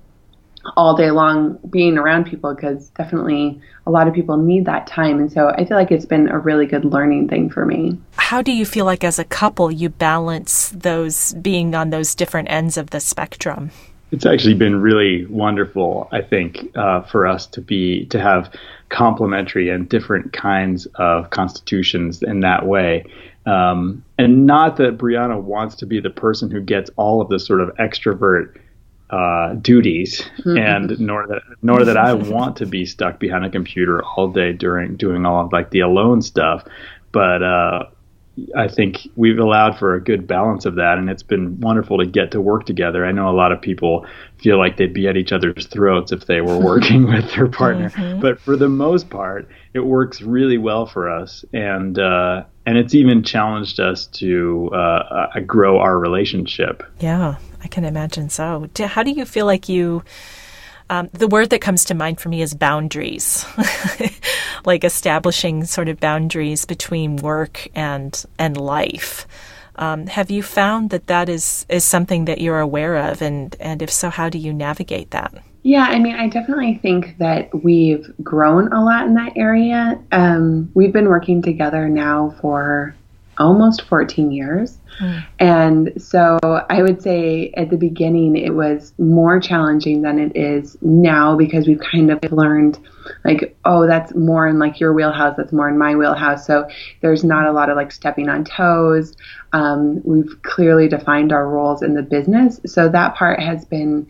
all 0.77 0.95
day 0.97 1.11
long 1.11 1.59
being 1.71 1.97
around 1.97 2.25
people 2.27 2.55
because 2.55 2.91
definitely 2.91 3.61
a 3.87 3.91
lot 3.91 4.07
of 4.07 4.15
people 4.15 4.37
need 4.37 4.67
that 4.67 4.87
time. 4.87 5.19
And 5.19 5.33
so 5.33 5.49
I 5.49 5.65
feel 5.65 5.77
like 5.77 5.91
it's 5.91 6.05
been 6.05 6.29
a 6.29 6.39
really 6.39 6.67
good 6.67 6.85
learning 6.85 7.29
thing 7.29 7.49
for 7.49 7.65
me. 7.65 7.99
How 8.17 8.43
do 8.43 8.53
you 8.53 8.67
feel 8.67 8.85
like 8.85 9.03
as 9.03 9.19
a 9.19 9.25
couple 9.25 9.71
you 9.71 9.89
balance 9.89 10.69
those 10.71 11.33
being 11.35 11.75
on 11.75 11.91
those 11.91 12.15
different 12.15 12.51
ends 12.51 12.77
of 12.77 12.91
the 12.91 13.01
spectrum? 13.01 13.71
It's 14.13 14.27
actually 14.27 14.55
been 14.55 14.81
really 14.81 15.27
wonderful, 15.27 16.09
I 16.11 16.21
think, 16.23 16.71
uh, 16.75 17.03
for 17.03 17.27
us 17.27 17.47
to 17.49 17.61
be 17.61 18.07
to 18.07 18.21
have 18.21 18.53
complementary 18.89 19.69
and 19.69 19.89
different 19.89 20.33
kinds 20.33 20.87
of 20.97 21.31
constitutions 21.31 22.23
in 22.23 22.41
that 22.41 22.67
way. 22.67 23.05
Um, 23.47 24.05
and 24.19 24.47
not 24.47 24.77
that 24.77 24.99
Brianna 24.99 25.41
wants 25.41 25.77
to 25.77 25.87
be 25.87 26.01
the 26.01 26.11
person 26.11 26.51
who 26.51 26.61
gets 26.61 26.91
all 26.97 27.21
of 27.21 27.29
the 27.29 27.39
sort 27.39 27.61
of 27.61 27.75
extrovert 27.77 28.57
uh, 29.11 29.55
duties, 29.55 30.23
mm-hmm. 30.39 30.57
and 30.57 31.01
nor 31.01 31.27
that 31.27 31.43
nor 31.63 31.85
that 31.85 31.97
I 31.97 32.13
want 32.13 32.57
to 32.57 32.67
be 32.67 32.87
stuck 32.87 33.19
behind 33.19 33.45
a 33.45 33.51
computer 33.51 34.03
all 34.05 34.29
day 34.29 34.53
during 34.53 34.97
doing 34.97 35.27
all 35.27 35.45
of 35.45 35.53
like 35.53 35.71
the 35.71 35.81
alone 35.81 36.23
stuff. 36.23 36.65
But 37.13 37.43
uh, 37.43 37.87
I 38.57 38.69
think 38.69 39.09
we've 39.17 39.39
allowed 39.39 39.79
for 39.79 39.95
a 39.95 40.03
good 40.03 40.27
balance 40.27 40.65
of 40.65 40.77
that, 40.77 40.99
and 40.99 41.09
it's 41.11 41.23
been 41.23 41.61
wonderful 41.61 41.99
to 41.99 42.07
get 42.07 42.31
to 42.33 42.41
work 42.41 42.67
together. 42.67 43.05
I 43.05 43.13
know 43.13 43.29
a 43.29 43.35
lot 43.35 43.53
of 43.53 43.61
people 43.61 44.07
feel 44.39 44.59
like 44.59 44.77
they'd 44.77 44.95
be 44.95 45.09
at 45.09 45.17
each 45.17 45.33
other's 45.33 45.67
throats 45.67 46.13
if 46.13 46.27
they 46.27 46.41
were 46.41 46.59
working 46.65 47.07
with 47.07 47.33
their 47.35 47.49
partner, 47.49 47.91
mm-hmm. 47.91 48.21
but 48.21 48.41
for 48.41 48.57
the 48.57 48.69
most 48.69 49.11
part, 49.11 49.49
it 49.75 49.81
works 49.81 50.21
really 50.21 50.59
well 50.59 50.87
for 50.87 51.09
us, 51.09 51.45
and 51.53 51.99
uh, 51.99 52.45
and 52.67 52.79
it's 52.79 52.95
even 52.95 53.23
challenged 53.23 53.81
us 53.81 54.07
to 54.07 54.71
uh, 54.73 55.29
uh, 55.35 55.41
grow 55.41 55.79
our 55.79 55.99
relationship. 55.99 56.83
Yeah, 57.01 57.37
I 57.63 57.69
can 57.69 57.85
imagine 57.85 58.29
so. 58.29 58.69
How 58.79 59.03
do 59.03 59.11
you 59.11 59.25
feel 59.25 59.47
like 59.47 59.69
you? 59.69 60.03
Um, 60.91 61.09
the 61.13 61.29
word 61.29 61.51
that 61.51 61.61
comes 61.61 61.85
to 61.85 61.95
mind 61.95 62.21
for 62.21 62.29
me 62.29 62.43
is 62.43 62.53
boundaries, 62.53 63.47
like 64.65 64.83
establishing 64.83 65.65
sort 65.65 65.89
of 65.89 66.01
boundaries 66.01 66.65
between 66.65 67.15
work 67.17 67.69
and 67.77 68.23
and 68.41 68.57
life. 68.57 69.25
Um, 69.77 70.09
have 70.09 70.33
you 70.33 70.43
found 70.43 70.91
that 70.91 71.07
that 71.07 71.29
is 71.29 71.65
is 71.69 71.85
something 71.85 72.25
that 72.25 72.41
you're 72.41 72.59
aware 72.59 72.97
of, 72.97 73.23
and 73.23 73.55
and 73.61 73.83
if 73.83 73.91
so, 73.91 74.11
how 74.11 74.29
do 74.29 74.37
you 74.37 74.53
navigate 74.53 75.13
that? 75.13 75.33
Yeah, 75.63 75.85
I 75.85 76.01
mean, 76.01 76.17
I 76.17 76.29
definitely 76.29 76.81
think 76.83 77.19
that 77.19 77.51
we've 77.63 78.13
grown 78.25 78.73
a 78.73 78.83
lot 78.83 79.07
in 79.07 79.15
that 79.15 79.35
area. 79.37 80.03
Um, 80.11 80.73
we've 80.75 80.93
been 80.93 81.09
working 81.09 81.41
together 81.41 81.89
now 81.89 82.35
for 82.41 82.97
almost 83.41 83.83
14 83.83 84.31
years. 84.31 84.79
Mm. 85.01 85.27
And 85.39 85.93
so 86.03 86.39
I 86.69 86.83
would 86.83 87.03
say 87.03 87.53
at 87.57 87.71
the 87.71 87.77
beginning 87.77 88.37
it 88.37 88.55
was 88.55 88.93
more 88.99 89.41
challenging 89.41 90.03
than 90.03 90.19
it 90.19 90.37
is 90.37 90.77
now 90.83 91.37
because 91.37 91.67
we've 91.67 91.81
kind 91.81 92.11
of 92.11 92.21
learned 92.31 92.79
like, 93.25 93.57
oh, 93.65 93.87
that's 93.87 94.15
more 94.15 94.47
in 94.47 94.59
like 94.59 94.79
your 94.79 94.93
wheelhouse, 94.93 95.37
that's 95.37 95.53
more 95.53 95.69
in 95.69 95.79
my 95.79 95.97
wheelhouse. 95.97 96.47
So 96.47 96.69
there's 97.01 97.25
not 97.25 97.47
a 97.47 97.53
lot 97.53 97.71
of 97.71 97.77
like 97.77 97.93
stepping 97.93 98.29
on 98.29 98.45
toes. 98.45 99.17
Um, 99.53 100.03
we've 100.05 100.41
clearly 100.43 100.87
defined 100.87 101.33
our 101.33 101.49
roles 101.49 101.83
in 101.83 101.95
the 101.95 102.03
business. 102.03 102.61
So 102.67 102.89
that 102.91 103.15
part 103.17 103.41
has 103.41 103.65
been, 103.65 104.07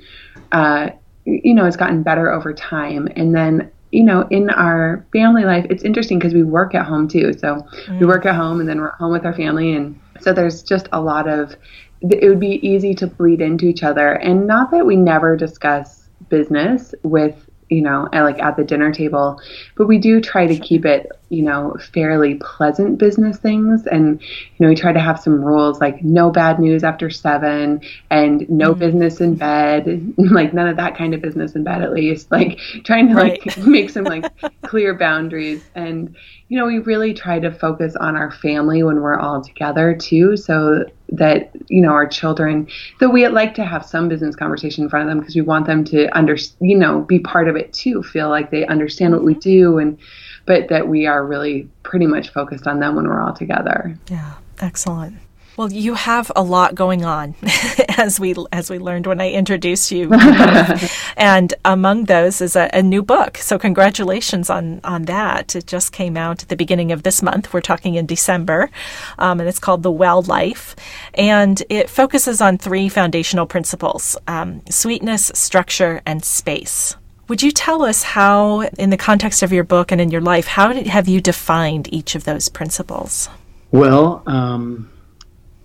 uh, 0.53 0.91
you 1.25 1.55
know, 1.55 1.67
it's 1.67 1.77
gotten 1.77 2.03
better 2.03 2.31
over 2.33 2.53
time. 2.53 3.09
And 3.15 3.35
then 3.35 3.71
you 3.91 4.05
know, 4.05 4.27
in 4.31 4.51
our 4.51 5.05
family 5.13 5.45
life, 5.45 5.67
it's 5.69 5.83
interesting 5.83 6.19
because 6.19 6.35
we 6.35 6.43
work 6.43 6.75
at 6.75 6.87
home 6.87 7.09
too. 7.09 7.33
So 7.33 7.67
mm. 7.87 8.01
we 8.01 8.07
work 8.07 8.25
at 8.27 8.35
home 8.35 8.61
and 8.61 8.69
then 8.69 8.81
we're 8.81 8.93
home 8.93 9.13
with 9.13 9.25
our 9.25 9.35
family. 9.35 9.75
And 9.75 9.99
so 10.21 10.33
there's 10.33 10.63
just 10.63 10.89
a 10.93 11.01
lot 11.01 11.29
of, 11.29 11.57
it 12.03 12.29
would 12.29 12.41
be 12.41 12.67
easy 12.67 12.95
to 12.95 13.07
bleed 13.07 13.41
into 13.41 13.67
each 13.67 13.83
other. 13.83 14.13
And 14.13 14.47
not 14.47 14.71
that 14.71 14.87
we 14.87 14.97
never 14.97 15.37
discuss 15.37 16.09
business 16.29 16.95
with 17.03 17.51
you 17.71 17.81
know, 17.81 18.09
like 18.13 18.39
at 18.41 18.57
the 18.57 18.65
dinner 18.65 18.93
table. 18.93 19.41
But 19.77 19.87
we 19.87 19.99
do 19.99 20.21
try 20.21 20.47
to 20.47 20.59
keep 20.59 20.85
it, 20.85 21.11
you 21.31 21.43
know, 21.43 21.77
fairly 21.95 22.35
pleasant 22.35 22.99
business 22.99 23.39
things. 23.39 23.87
And, 23.87 24.21
you 24.21 24.57
know, 24.59 24.69
we 24.69 24.75
try 24.75 24.93
to 24.93 24.99
have 24.99 25.21
some 25.21 25.43
rules 25.43 25.81
like 25.81 26.03
no 26.03 26.29
bad 26.29 26.59
news 26.59 26.83
after 26.83 27.09
seven 27.09 27.81
and 28.11 28.51
no 28.51 28.73
mm-hmm. 28.73 28.81
business 28.81 29.21
in 29.21 29.37
bed, 29.37 30.13
like 30.19 30.53
none 30.53 30.67
of 30.69 30.77
that 30.77 30.97
kind 30.97 31.15
of 31.15 31.23
business 31.23 31.55
in 31.55 31.63
bed, 31.63 31.83
at 31.83 31.93
least. 31.93 32.33
Like 32.33 32.59
trying 32.85 33.09
to 33.09 33.15
right. 33.15 33.47
like 33.47 33.57
make 33.67 33.91
some 33.91 34.05
like 34.05 34.25
clear 34.63 34.93
boundaries. 34.93 35.63
And, 35.77 36.17
you 36.49 36.59
know, 36.59 36.67
we 36.67 36.81
really 36.81 37.15
try 37.15 37.39
to 37.39 37.53
focus 37.53 37.95
on 37.95 38.17
our 38.17 38.33
family 38.33 38.83
when 38.83 39.01
we're 39.01 39.19
all 39.19 39.41
together 39.41 39.95
too. 39.95 40.37
So 40.37 40.85
that 41.13 41.51
you 41.67 41.83
know 41.83 41.89
our 41.89 42.07
children 42.07 42.69
though 43.01 43.11
we 43.11 43.27
like 43.27 43.53
to 43.53 43.65
have 43.65 43.85
some 43.85 44.09
business 44.09 44.37
conversation 44.37 44.85
in 44.85 44.89
front 44.89 45.03
of 45.03 45.09
them 45.09 45.19
because 45.19 45.35
we 45.35 45.41
want 45.41 45.67
them 45.67 45.83
to 45.83 46.07
under 46.17 46.37
you 46.61 46.79
know 46.79 47.01
be 47.01 47.19
part 47.19 47.49
of 47.49 47.57
it 47.57 47.73
too 47.73 48.01
feel 48.01 48.29
like 48.29 48.53
they 48.53 48.65
understand 48.67 49.13
what 49.13 49.25
we 49.25 49.33
mm-hmm. 49.33 49.41
do 49.41 49.79
and 49.79 49.99
but 50.51 50.67
that 50.67 50.89
we 50.89 51.07
are 51.07 51.25
really 51.25 51.69
pretty 51.85 52.09
much 52.09 52.31
focused 52.31 52.67
on 52.67 52.81
them 52.81 52.97
when 52.97 53.07
we're 53.07 53.23
all 53.23 53.33
together 53.33 53.97
yeah 54.09 54.35
excellent 54.59 55.15
well, 55.57 55.71
you 55.71 55.93
have 55.93 56.33
a 56.35 56.43
lot 56.43 56.75
going 56.75 57.05
on, 57.05 57.35
as 57.99 58.19
we 58.19 58.35
as 58.51 58.71
we 58.71 58.79
learned 58.79 59.07
when 59.07 59.21
I 59.21 59.31
introduced 59.31 59.91
you, 59.91 60.11
and 61.19 61.53
among 61.67 62.05
those 62.05 62.41
is 62.41 62.57
a, 62.57 62.71
a, 62.73 62.83
new 62.83 63.03
book. 63.03 63.37
So 63.37 63.59
congratulations 63.59 64.49
on 64.49 64.81
on 64.85 65.03
that. 65.03 65.55
It 65.55 65.67
just 65.67 65.93
came 65.93 66.17
out 66.17 66.43
at 66.43 66.49
the 66.49 66.57
beginning 66.57 66.93
of 66.93 67.03
this 67.03 67.21
month. 67.21 67.53
We're 67.53 67.61
talking 67.61 67.97
in 67.97 68.07
December, 68.07 68.71
um, 69.19 69.39
and 69.39 69.47
it's 69.47 69.59
called 69.59 69.83
The 69.83 69.91
Well 69.91 70.23
Life, 70.23 70.77
and 71.13 71.63
it 71.69 71.91
focuses 71.91 72.41
on 72.41 72.57
three 72.57 72.89
foundational 72.89 73.45
principles: 73.45 74.17
um, 74.29 74.63
sweetness, 74.71 75.31
structure, 75.35 76.01
and 76.07 76.25
space. 76.25 76.97
Would 77.31 77.45
you 77.45 77.53
tell 77.53 77.85
us 77.85 78.03
how, 78.03 78.63
in 78.77 78.91
the 78.91 78.97
context 78.97 79.45
of 79.45 79.53
your 79.53 79.63
book 79.63 79.93
and 79.93 80.01
in 80.01 80.11
your 80.11 80.21
life, 80.21 80.49
how 80.49 80.73
did, 80.73 80.89
have 80.89 81.07
you 81.07 81.21
defined 81.21 81.87
each 81.95 82.17
of 82.17 82.25
those 82.25 82.49
principles? 82.49 83.29
Well. 83.71 84.25
Um 84.27 84.91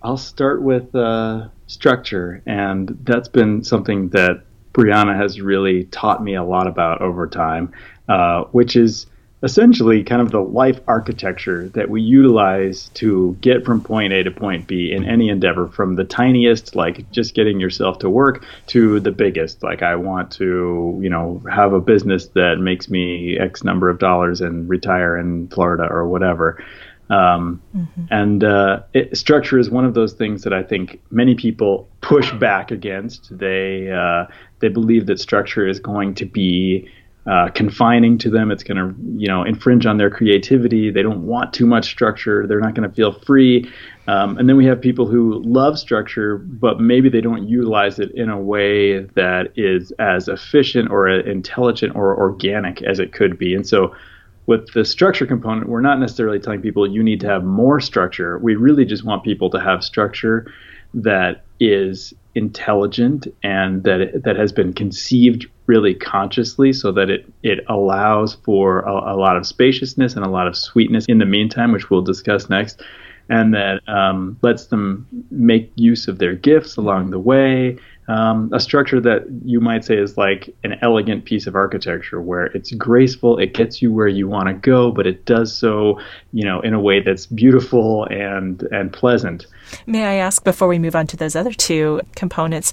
I'll 0.00 0.16
start 0.16 0.62
with 0.62 0.94
uh, 0.94 1.48
structure, 1.66 2.40
and 2.46 2.96
that's 3.02 3.26
been 3.26 3.64
something 3.64 4.10
that 4.10 4.44
Brianna 4.72 5.16
has 5.16 5.40
really 5.40 5.84
taught 5.86 6.22
me 6.22 6.36
a 6.36 6.44
lot 6.44 6.68
about 6.68 7.02
over 7.02 7.26
time, 7.26 7.72
uh, 8.08 8.44
which 8.52 8.76
is 8.76 9.06
essentially 9.46 10.02
kind 10.02 10.20
of 10.20 10.32
the 10.32 10.40
life 10.40 10.80
architecture 10.88 11.68
that 11.68 11.88
we 11.88 12.02
utilize 12.02 12.88
to 12.94 13.36
get 13.40 13.64
from 13.64 13.80
point 13.80 14.12
A 14.12 14.24
to 14.24 14.30
point 14.32 14.66
B 14.66 14.90
in 14.92 15.04
any 15.04 15.28
endeavor, 15.28 15.68
from 15.68 15.94
the 15.94 16.02
tiniest, 16.02 16.74
like 16.74 17.08
just 17.12 17.32
getting 17.32 17.60
yourself 17.60 18.00
to 18.00 18.10
work, 18.10 18.44
to 18.66 18.98
the 18.98 19.12
biggest, 19.12 19.62
like 19.62 19.82
I 19.84 19.94
want 19.94 20.32
to, 20.32 20.98
you 21.00 21.08
know, 21.08 21.40
have 21.48 21.72
a 21.72 21.80
business 21.80 22.26
that 22.34 22.58
makes 22.58 22.90
me 22.90 23.38
X 23.38 23.62
number 23.62 23.88
of 23.88 24.00
dollars 24.00 24.40
and 24.40 24.68
retire 24.68 25.16
in 25.16 25.46
Florida 25.46 25.86
or 25.88 26.08
whatever. 26.08 26.60
Um, 27.08 27.62
mm-hmm. 27.72 28.02
And 28.10 28.42
uh, 28.42 28.82
it, 28.94 29.16
structure 29.16 29.60
is 29.60 29.70
one 29.70 29.84
of 29.84 29.94
those 29.94 30.14
things 30.14 30.42
that 30.42 30.52
I 30.52 30.64
think 30.64 31.00
many 31.12 31.36
people 31.36 31.88
push 32.00 32.32
back 32.32 32.72
against. 32.72 33.38
They 33.38 33.92
uh, 33.92 34.26
they 34.58 34.68
believe 34.68 35.06
that 35.06 35.20
structure 35.20 35.68
is 35.68 35.78
going 35.78 36.16
to 36.16 36.26
be 36.26 36.90
uh, 37.26 37.48
confining 37.48 38.18
to 38.18 38.30
them. 38.30 38.50
It's 38.50 38.62
going 38.62 38.76
to 38.76 38.94
you 39.20 39.26
know 39.26 39.42
infringe 39.42 39.86
on 39.86 39.96
their 39.96 40.10
creativity. 40.10 40.90
They 40.90 41.02
don't 41.02 41.26
want 41.26 41.52
too 41.52 41.66
much 41.66 41.86
structure. 41.86 42.46
They're 42.46 42.60
not 42.60 42.74
going 42.74 42.88
to 42.88 42.94
feel 42.94 43.12
free. 43.12 43.70
Um, 44.06 44.38
and 44.38 44.48
then 44.48 44.56
we 44.56 44.64
have 44.66 44.80
people 44.80 45.06
who 45.06 45.42
love 45.44 45.78
structure, 45.78 46.38
but 46.38 46.80
maybe 46.80 47.08
they 47.08 47.20
don't 47.20 47.48
utilize 47.48 47.98
it 47.98 48.12
in 48.12 48.28
a 48.28 48.38
way 48.38 49.00
that 49.00 49.48
is 49.56 49.90
as 49.98 50.28
efficient 50.28 50.90
or 50.90 51.08
intelligent 51.08 51.96
or 51.96 52.16
organic 52.16 52.82
as 52.82 53.00
it 53.00 53.12
could 53.12 53.36
be. 53.36 53.54
And 53.54 53.66
so 53.66 53.94
with 54.46 54.72
the 54.74 54.84
structure 54.84 55.26
component, 55.26 55.68
we're 55.68 55.80
not 55.80 55.98
necessarily 55.98 56.38
telling 56.38 56.62
people 56.62 56.86
you 56.86 57.02
need 57.02 57.20
to 57.20 57.26
have 57.26 57.42
more 57.42 57.80
structure. 57.80 58.38
We 58.38 58.54
really 58.54 58.84
just 58.84 59.04
want 59.04 59.24
people 59.24 59.50
to 59.50 59.60
have 59.60 59.82
structure 59.82 60.52
that 60.94 61.44
is 61.58 62.14
intelligent 62.36 63.26
and 63.42 63.82
that 63.84 64.00
it, 64.00 64.22
that 64.24 64.36
has 64.36 64.52
been 64.52 64.72
conceived 64.72 65.46
really 65.64 65.94
consciously 65.94 66.72
so 66.72 66.92
that 66.92 67.08
it 67.08 67.26
it 67.42 67.64
allows 67.68 68.34
for 68.44 68.80
a, 68.80 69.14
a, 69.14 69.16
lot 69.16 69.38
of 69.38 69.46
spaciousness 69.46 70.14
and 70.14 70.24
a 70.24 70.28
lot 70.28 70.46
of 70.46 70.54
sweetness 70.54 71.06
in 71.08 71.18
the 71.18 71.24
meantime 71.24 71.72
which 71.72 71.88
we'll 71.88 72.02
discuss 72.02 72.50
next 72.50 72.82
and 73.30 73.54
that 73.54 73.80
um, 73.88 74.38
lets 74.42 74.66
them 74.66 75.08
make 75.30 75.72
use 75.76 76.06
of 76.06 76.18
their 76.18 76.34
gifts 76.34 76.76
along 76.76 77.10
the 77.10 77.18
way 77.18 77.76
um, 78.08 78.50
a 78.52 78.60
structure 78.60 79.00
that 79.00 79.26
you 79.44 79.60
might 79.60 79.84
say 79.84 79.96
is 79.96 80.16
like 80.16 80.54
an 80.64 80.76
elegant 80.82 81.24
piece 81.24 81.46
of 81.46 81.54
architecture 81.54 82.20
where 82.20 82.46
it's 82.46 82.72
graceful, 82.72 83.38
it 83.38 83.54
gets 83.54 83.82
you 83.82 83.92
where 83.92 84.08
you 84.08 84.28
want 84.28 84.48
to 84.48 84.54
go, 84.54 84.92
but 84.92 85.06
it 85.06 85.24
does 85.24 85.56
so, 85.56 86.00
you 86.32 86.44
know, 86.44 86.60
in 86.60 86.72
a 86.72 86.80
way 86.80 87.00
that's 87.00 87.26
beautiful 87.26 88.04
and 88.10 88.62
and 88.70 88.92
pleasant. 88.92 89.46
May 89.86 90.04
I 90.04 90.14
ask 90.14 90.44
before 90.44 90.68
we 90.68 90.78
move 90.78 90.94
on 90.94 91.06
to 91.08 91.16
those 91.16 91.34
other 91.34 91.52
two 91.52 92.00
components, 92.14 92.72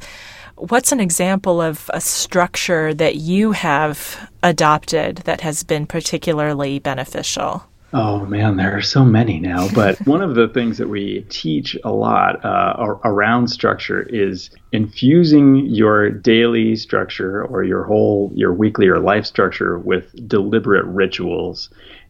what's 0.55 0.91
an 0.91 0.99
example 0.99 1.61
of 1.61 1.89
a 1.93 2.01
structure 2.01 2.93
that 2.93 3.15
you 3.15 3.53
have 3.53 4.29
adopted 4.43 5.17
that 5.17 5.41
has 5.41 5.63
been 5.63 5.87
particularly 5.87 6.79
beneficial? 6.79 7.63
Oh 7.95 8.25
man, 8.25 8.57
there 8.57 8.75
are 8.75 8.81
so 8.81 9.05
many 9.05 9.39
now. 9.39 9.69
But 9.73 9.99
one 10.07 10.21
of 10.21 10.33
the 10.33 10.47
things 10.47 10.79
that 10.79 10.89
we 10.89 11.25
teach 11.29 11.77
a 11.83 11.91
lot 11.91 12.43
uh, 12.43 12.97
around 13.03 13.49
structure 13.49 14.01
is 14.01 14.49
infusing 14.71 15.67
your 15.67 16.09
daily 16.09 16.75
structure 16.75 17.45
or 17.45 17.63
your 17.63 17.83
whole, 17.83 18.31
your 18.33 18.51
weekly 18.51 18.87
or 18.87 18.99
life 18.99 19.25
structure 19.25 19.77
with 19.77 20.27
deliberate 20.27 20.85
rituals. 20.85 21.69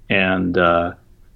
And 0.09 0.57
uh, 0.57 0.93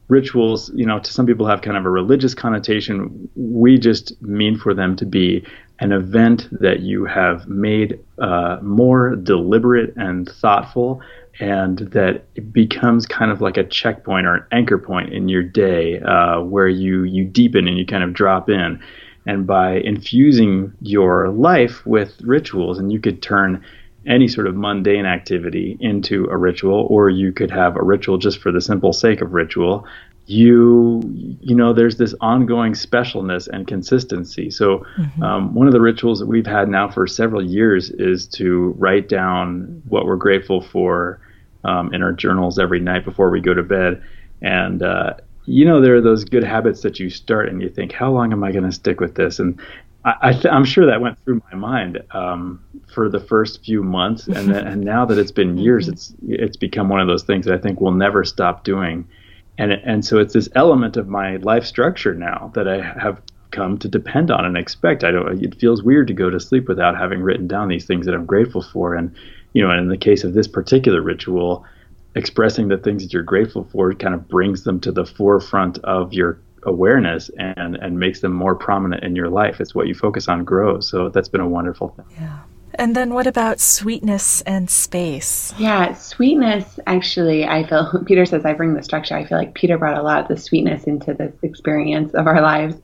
rituals, 0.08 0.72
you 0.74 0.86
know, 0.86 1.00
to 1.00 1.12
some 1.12 1.26
people 1.26 1.46
have 1.48 1.62
kind 1.62 1.78
of 1.78 1.86
a 1.86 1.90
religious 1.90 2.34
connotation. 2.34 3.30
We 3.36 3.78
just 3.78 4.22
mean 4.22 4.58
for 4.58 4.74
them 4.74 4.96
to 4.98 5.06
be 5.06 5.46
an 5.80 5.92
event 5.92 6.48
that 6.60 6.80
you 6.80 7.06
have 7.06 7.48
made 7.48 8.00
uh, 8.20 8.58
more 8.62 9.16
deliberate 9.16 9.94
and 9.96 10.28
thoughtful 10.28 11.02
and 11.40 11.80
that 11.80 12.24
it 12.36 12.52
becomes 12.52 13.06
kind 13.06 13.32
of 13.32 13.42
like 13.42 13.58
a 13.58 13.64
checkpoint 13.64 14.26
or 14.26 14.36
an 14.36 14.46
anchor 14.52 14.78
point 14.78 15.14
in 15.14 15.30
your 15.30 15.44
day 15.44 16.00
uh, 16.00 16.42
where 16.42 16.68
you 16.68 17.04
you 17.04 17.24
deepen 17.24 17.68
and 17.68 17.78
you 17.78 17.86
kind 17.86 18.04
of 18.04 18.14
drop 18.14 18.50
in 18.50 18.82
and 19.28 19.46
by 19.46 19.74
infusing 19.74 20.74
your 20.82 21.30
life 21.30 21.86
with 21.86 22.20
rituals 22.22 22.80
and 22.80 22.92
you 22.92 23.00
could 23.00 23.22
turn 23.22 23.64
any 24.08 24.28
sort 24.28 24.48
of 24.48 24.56
mundane 24.56 25.06
activity 25.06 25.78
into 25.80 26.26
a 26.32 26.38
ritual 26.38 26.88
or 26.90 27.10
you 27.10 27.32
could 27.32 27.52
have 27.52 27.76
a 27.76 27.84
ritual 27.84 28.18
just 28.18 28.40
for 28.40 28.52
the 28.52 28.62
simple 28.62 28.94
sake 28.94 29.22
of 29.22 29.34
ritual 29.34 29.86
you 30.28 31.02
you 31.42 31.56
know 31.56 31.74
there's 31.74 31.98
this 31.98 32.14
ongoing 32.20 32.74
specialness 32.74 33.48
and 33.48 33.66
consistency. 33.66 34.52
So 34.52 34.86
mm-hmm. 34.98 35.24
um, 35.24 35.54
one 35.54 35.68
of 35.68 35.74
the 35.74 35.82
rituals 35.82 36.20
that 36.20 36.28
we've 36.28 36.46
had 36.46 36.68
now 36.68 36.90
for 36.90 37.08
several 37.08 37.44
years 37.44 37.90
is 37.92 38.28
to 38.30 38.76
write 38.78 39.08
down 39.08 39.82
what 39.88 40.06
we're 40.06 40.18
grateful 40.18 40.62
for 40.62 41.22
um, 41.64 41.94
in 41.94 42.04
our 42.04 42.12
journals 42.12 42.60
every 42.60 42.82
night 42.82 43.06
before 43.06 43.30
we 43.30 43.40
go 43.40 43.54
to 43.54 43.64
bed. 43.64 44.04
And 44.42 44.84
uh, 44.84 45.14
you 45.46 45.64
know 45.64 45.80
there 45.80 45.96
are 45.96 46.02
those 46.02 46.26
good 46.26 46.44
habits 46.44 46.82
that 46.82 47.00
you 47.00 47.10
start 47.10 47.48
and 47.48 47.62
you 47.62 47.70
think 47.70 47.94
how 47.94 48.12
long 48.12 48.34
am 48.34 48.44
i 48.44 48.52
going 48.52 48.66
to 48.66 48.72
stick 48.72 49.00
with 49.00 49.16
this? 49.16 49.40
And 49.40 49.58
I, 50.08 50.40
am 50.46 50.64
sure 50.64 50.86
that 50.86 51.02
went 51.02 51.22
through 51.24 51.42
my 51.52 51.58
mind 51.58 52.02
um, 52.12 52.64
for 52.94 53.10
the 53.10 53.20
first 53.20 53.64
few 53.64 53.84
months, 53.84 54.28
and 54.28 54.50
then, 54.50 54.66
and 54.68 54.82
now 54.82 55.06
that 55.06 55.18
it's 55.18 55.32
been 55.32 55.58
years, 55.58 55.86
mm-hmm. 55.86 55.94
it's 55.94 56.14
it's 56.22 56.58
become 56.58 56.88
one 56.88 57.02
of 57.02 57.08
those 57.08 57.24
things 57.24 57.46
that 57.46 57.54
I 57.54 57.58
think 57.58 57.82
we'll 57.82 57.92
never 57.92 58.24
stop 58.24 58.64
doing, 58.64 59.08
and 59.58 59.72
and 59.72 60.06
so 60.06 60.20
it's 60.20 60.34
this 60.34 60.48
element 60.56 60.96
of 60.96 61.10
my 61.10 61.38
life 61.38 61.66
structure 61.66 62.14
now 62.14 62.52
that 62.56 62.68
I 62.68 62.82
have 62.82 63.22
come 63.52 63.78
to 63.80 63.88
depend 63.88 64.32
on 64.32 64.46
and 64.46 64.58
expect. 64.58 65.04
I 65.04 65.12
don't. 65.12 65.44
It 65.44 65.60
feels 65.60 65.84
weird 65.84 66.08
to 66.08 66.14
go 66.14 66.30
to 66.30 66.40
sleep 66.40 66.70
without 66.70 66.98
having 66.98 67.22
written 67.22 67.48
down 67.48 67.68
these 67.68 67.86
things 67.86 68.06
that 68.06 68.16
I'm 68.16 68.26
grateful 68.26 68.62
for, 68.62 68.96
and 68.96 69.14
you 69.54 69.62
know, 69.62 69.72
and 69.72 69.82
in 69.82 69.90
the 69.90 69.98
case 69.98 70.24
of 70.24 70.34
this 70.34 70.48
particular 70.48 71.02
ritual, 71.02 71.66
expressing 72.16 72.70
the 72.70 72.78
things 72.78 73.04
that 73.04 73.12
you're 73.12 73.24
grateful 73.24 73.68
for 73.72 73.94
kind 73.94 74.14
of 74.14 74.28
brings 74.30 74.64
them 74.64 74.80
to 74.82 74.92
the 74.92 75.06
forefront 75.06 75.80
of 75.80 76.14
your 76.14 76.40
awareness 76.68 77.30
and 77.38 77.76
and 77.78 78.00
makes 78.00 78.22
them 78.22 78.34
more 78.34 78.56
prominent 78.56 79.04
in 79.04 79.16
your 79.16 79.30
life. 79.30 79.60
It's 79.60 79.74
what 79.74 79.88
you 79.88 79.96
focus 79.96 80.28
on 80.28 80.44
grows. 80.44 80.90
So 80.90 81.10
that's 81.10 81.30
been 81.30 81.42
a 81.42 81.48
wonderful 81.48 81.90
thing. 81.90 82.06
Yeah. 82.20 82.40
And 82.80 82.96
then 82.96 83.14
what 83.14 83.26
about 83.26 83.60
sweetness 83.60 84.42
and 84.42 84.70
space? 84.70 85.54
Yeah, 85.58 85.94
sweetness 85.94 86.80
actually, 86.86 87.46
I 87.46 87.66
feel, 87.66 88.04
Peter 88.06 88.26
says 88.26 88.46
I 88.46 88.54
bring 88.54 88.76
the 88.76 88.84
structure. 88.84 89.16
I 89.16 89.26
feel 89.26 89.38
like 89.38 89.56
Peter 89.56 89.78
brought 89.78 89.98
a 89.98 90.04
lot 90.04 90.22
of 90.22 90.28
the 90.28 90.38
sweetness 90.38 90.84
into 90.84 91.14
this 91.14 91.34
experience 91.42 92.14
of 92.14 92.28
our 92.28 92.40
lives. 92.42 92.76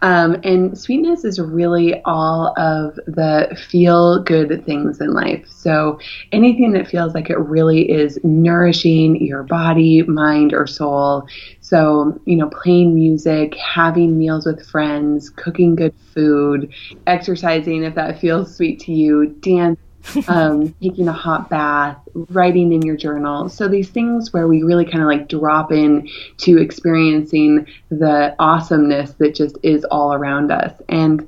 Um, 0.00 0.36
and 0.44 0.78
sweetness 0.78 1.24
is 1.24 1.38
really 1.38 2.00
all 2.04 2.54
of 2.58 2.94
the 3.06 3.54
feel 3.68 4.22
good 4.22 4.64
things 4.64 5.00
in 5.00 5.12
life. 5.12 5.46
So 5.48 5.98
anything 6.32 6.72
that 6.72 6.88
feels 6.88 7.14
like 7.14 7.28
it 7.28 7.38
really 7.38 7.90
is 7.90 8.18
nourishing 8.24 9.22
your 9.24 9.42
body, 9.42 10.02
mind, 10.04 10.54
or 10.54 10.66
soul. 10.66 11.28
So, 11.64 12.20
you 12.26 12.36
know, 12.36 12.50
playing 12.50 12.94
music, 12.94 13.54
having 13.54 14.18
meals 14.18 14.44
with 14.44 14.68
friends, 14.68 15.30
cooking 15.30 15.74
good 15.74 15.94
food, 16.12 16.70
exercising 17.06 17.84
if 17.84 17.94
that 17.94 18.20
feels 18.20 18.54
sweet 18.54 18.80
to 18.80 18.92
you, 18.92 19.28
dance, 19.40 19.80
um, 20.28 20.74
taking 20.82 21.08
a 21.08 21.12
hot 21.12 21.48
bath, 21.48 21.96
writing 22.14 22.70
in 22.74 22.82
your 22.82 22.98
journal. 22.98 23.48
So 23.48 23.66
these 23.66 23.88
things 23.88 24.30
where 24.30 24.46
we 24.46 24.62
really 24.62 24.84
kind 24.84 25.00
of 25.02 25.08
like 25.08 25.26
drop 25.26 25.72
in 25.72 26.06
to 26.40 26.58
experiencing 26.60 27.66
the 27.88 28.36
awesomeness 28.38 29.12
that 29.14 29.34
just 29.34 29.56
is 29.62 29.86
all 29.86 30.12
around 30.12 30.52
us. 30.52 30.78
And 30.90 31.26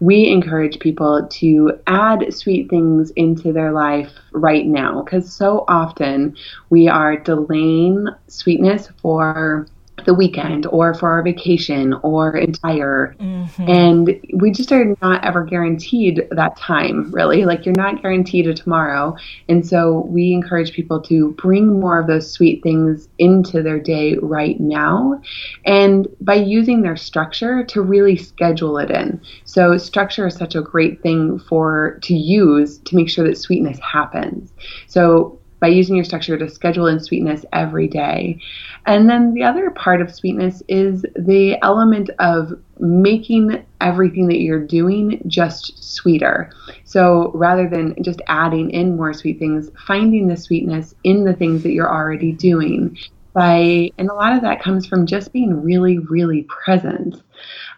we 0.00 0.26
encourage 0.26 0.80
people 0.80 1.28
to 1.30 1.78
add 1.86 2.34
sweet 2.34 2.68
things 2.68 3.10
into 3.12 3.52
their 3.52 3.70
life 3.70 4.10
right 4.32 4.66
now 4.66 5.02
because 5.02 5.32
so 5.32 5.64
often 5.68 6.36
we 6.70 6.88
are 6.88 7.16
delaying 7.16 8.08
sweetness 8.26 8.88
for 9.00 9.68
the 10.06 10.14
weekend 10.14 10.66
or 10.66 10.94
for 10.94 11.10
our 11.10 11.22
vacation 11.22 11.92
or 12.02 12.36
entire. 12.36 13.14
Mm-hmm. 13.20 13.68
And 13.68 14.26
we 14.34 14.50
just 14.50 14.72
are 14.72 14.96
not 15.02 15.24
ever 15.24 15.44
guaranteed 15.44 16.26
that 16.30 16.56
time, 16.56 17.10
really. 17.10 17.44
Like 17.44 17.66
you're 17.66 17.74
not 17.76 18.00
guaranteed 18.00 18.46
a 18.46 18.54
tomorrow. 18.54 19.16
And 19.48 19.66
so 19.66 20.06
we 20.08 20.32
encourage 20.32 20.72
people 20.72 21.00
to 21.02 21.32
bring 21.32 21.80
more 21.80 22.00
of 22.00 22.06
those 22.06 22.32
sweet 22.32 22.62
things 22.62 23.08
into 23.18 23.62
their 23.62 23.80
day 23.80 24.16
right 24.22 24.58
now. 24.58 25.20
And 25.64 26.08
by 26.20 26.34
using 26.34 26.82
their 26.82 26.96
structure 26.96 27.64
to 27.64 27.82
really 27.82 28.16
schedule 28.16 28.78
it 28.78 28.90
in. 28.90 29.20
So 29.44 29.76
structure 29.76 30.26
is 30.26 30.36
such 30.36 30.54
a 30.54 30.62
great 30.62 31.02
thing 31.02 31.38
for 31.38 31.98
to 32.02 32.14
use 32.14 32.78
to 32.78 32.96
make 32.96 33.10
sure 33.10 33.26
that 33.26 33.38
sweetness 33.38 33.78
happens. 33.80 34.52
So 34.86 35.38
by 35.60 35.68
using 35.68 35.96
your 35.96 36.04
structure 36.04 36.36
to 36.36 36.48
schedule 36.48 36.86
in 36.86 37.00
sweetness 37.00 37.44
every 37.52 37.88
day. 37.88 38.38
And 38.84 39.08
then 39.08 39.34
the 39.34 39.42
other 39.42 39.70
part 39.70 40.00
of 40.00 40.14
sweetness 40.14 40.62
is 40.68 41.04
the 41.16 41.56
element 41.62 42.10
of 42.18 42.52
making 42.78 43.64
everything 43.80 44.28
that 44.28 44.40
you're 44.40 44.64
doing 44.64 45.22
just 45.26 45.82
sweeter. 45.82 46.52
So 46.84 47.32
rather 47.34 47.68
than 47.68 47.94
just 48.02 48.20
adding 48.28 48.70
in 48.70 48.96
more 48.96 49.12
sweet 49.12 49.38
things, 49.38 49.70
finding 49.86 50.28
the 50.28 50.36
sweetness 50.36 50.94
in 51.04 51.24
the 51.24 51.34
things 51.34 51.62
that 51.62 51.72
you're 51.72 51.92
already 51.92 52.32
doing. 52.32 52.96
By, 53.32 53.90
and 53.98 54.08
a 54.08 54.14
lot 54.14 54.34
of 54.34 54.42
that 54.42 54.62
comes 54.62 54.86
from 54.86 55.06
just 55.06 55.32
being 55.32 55.62
really, 55.62 55.98
really 55.98 56.44
present. 56.44 57.22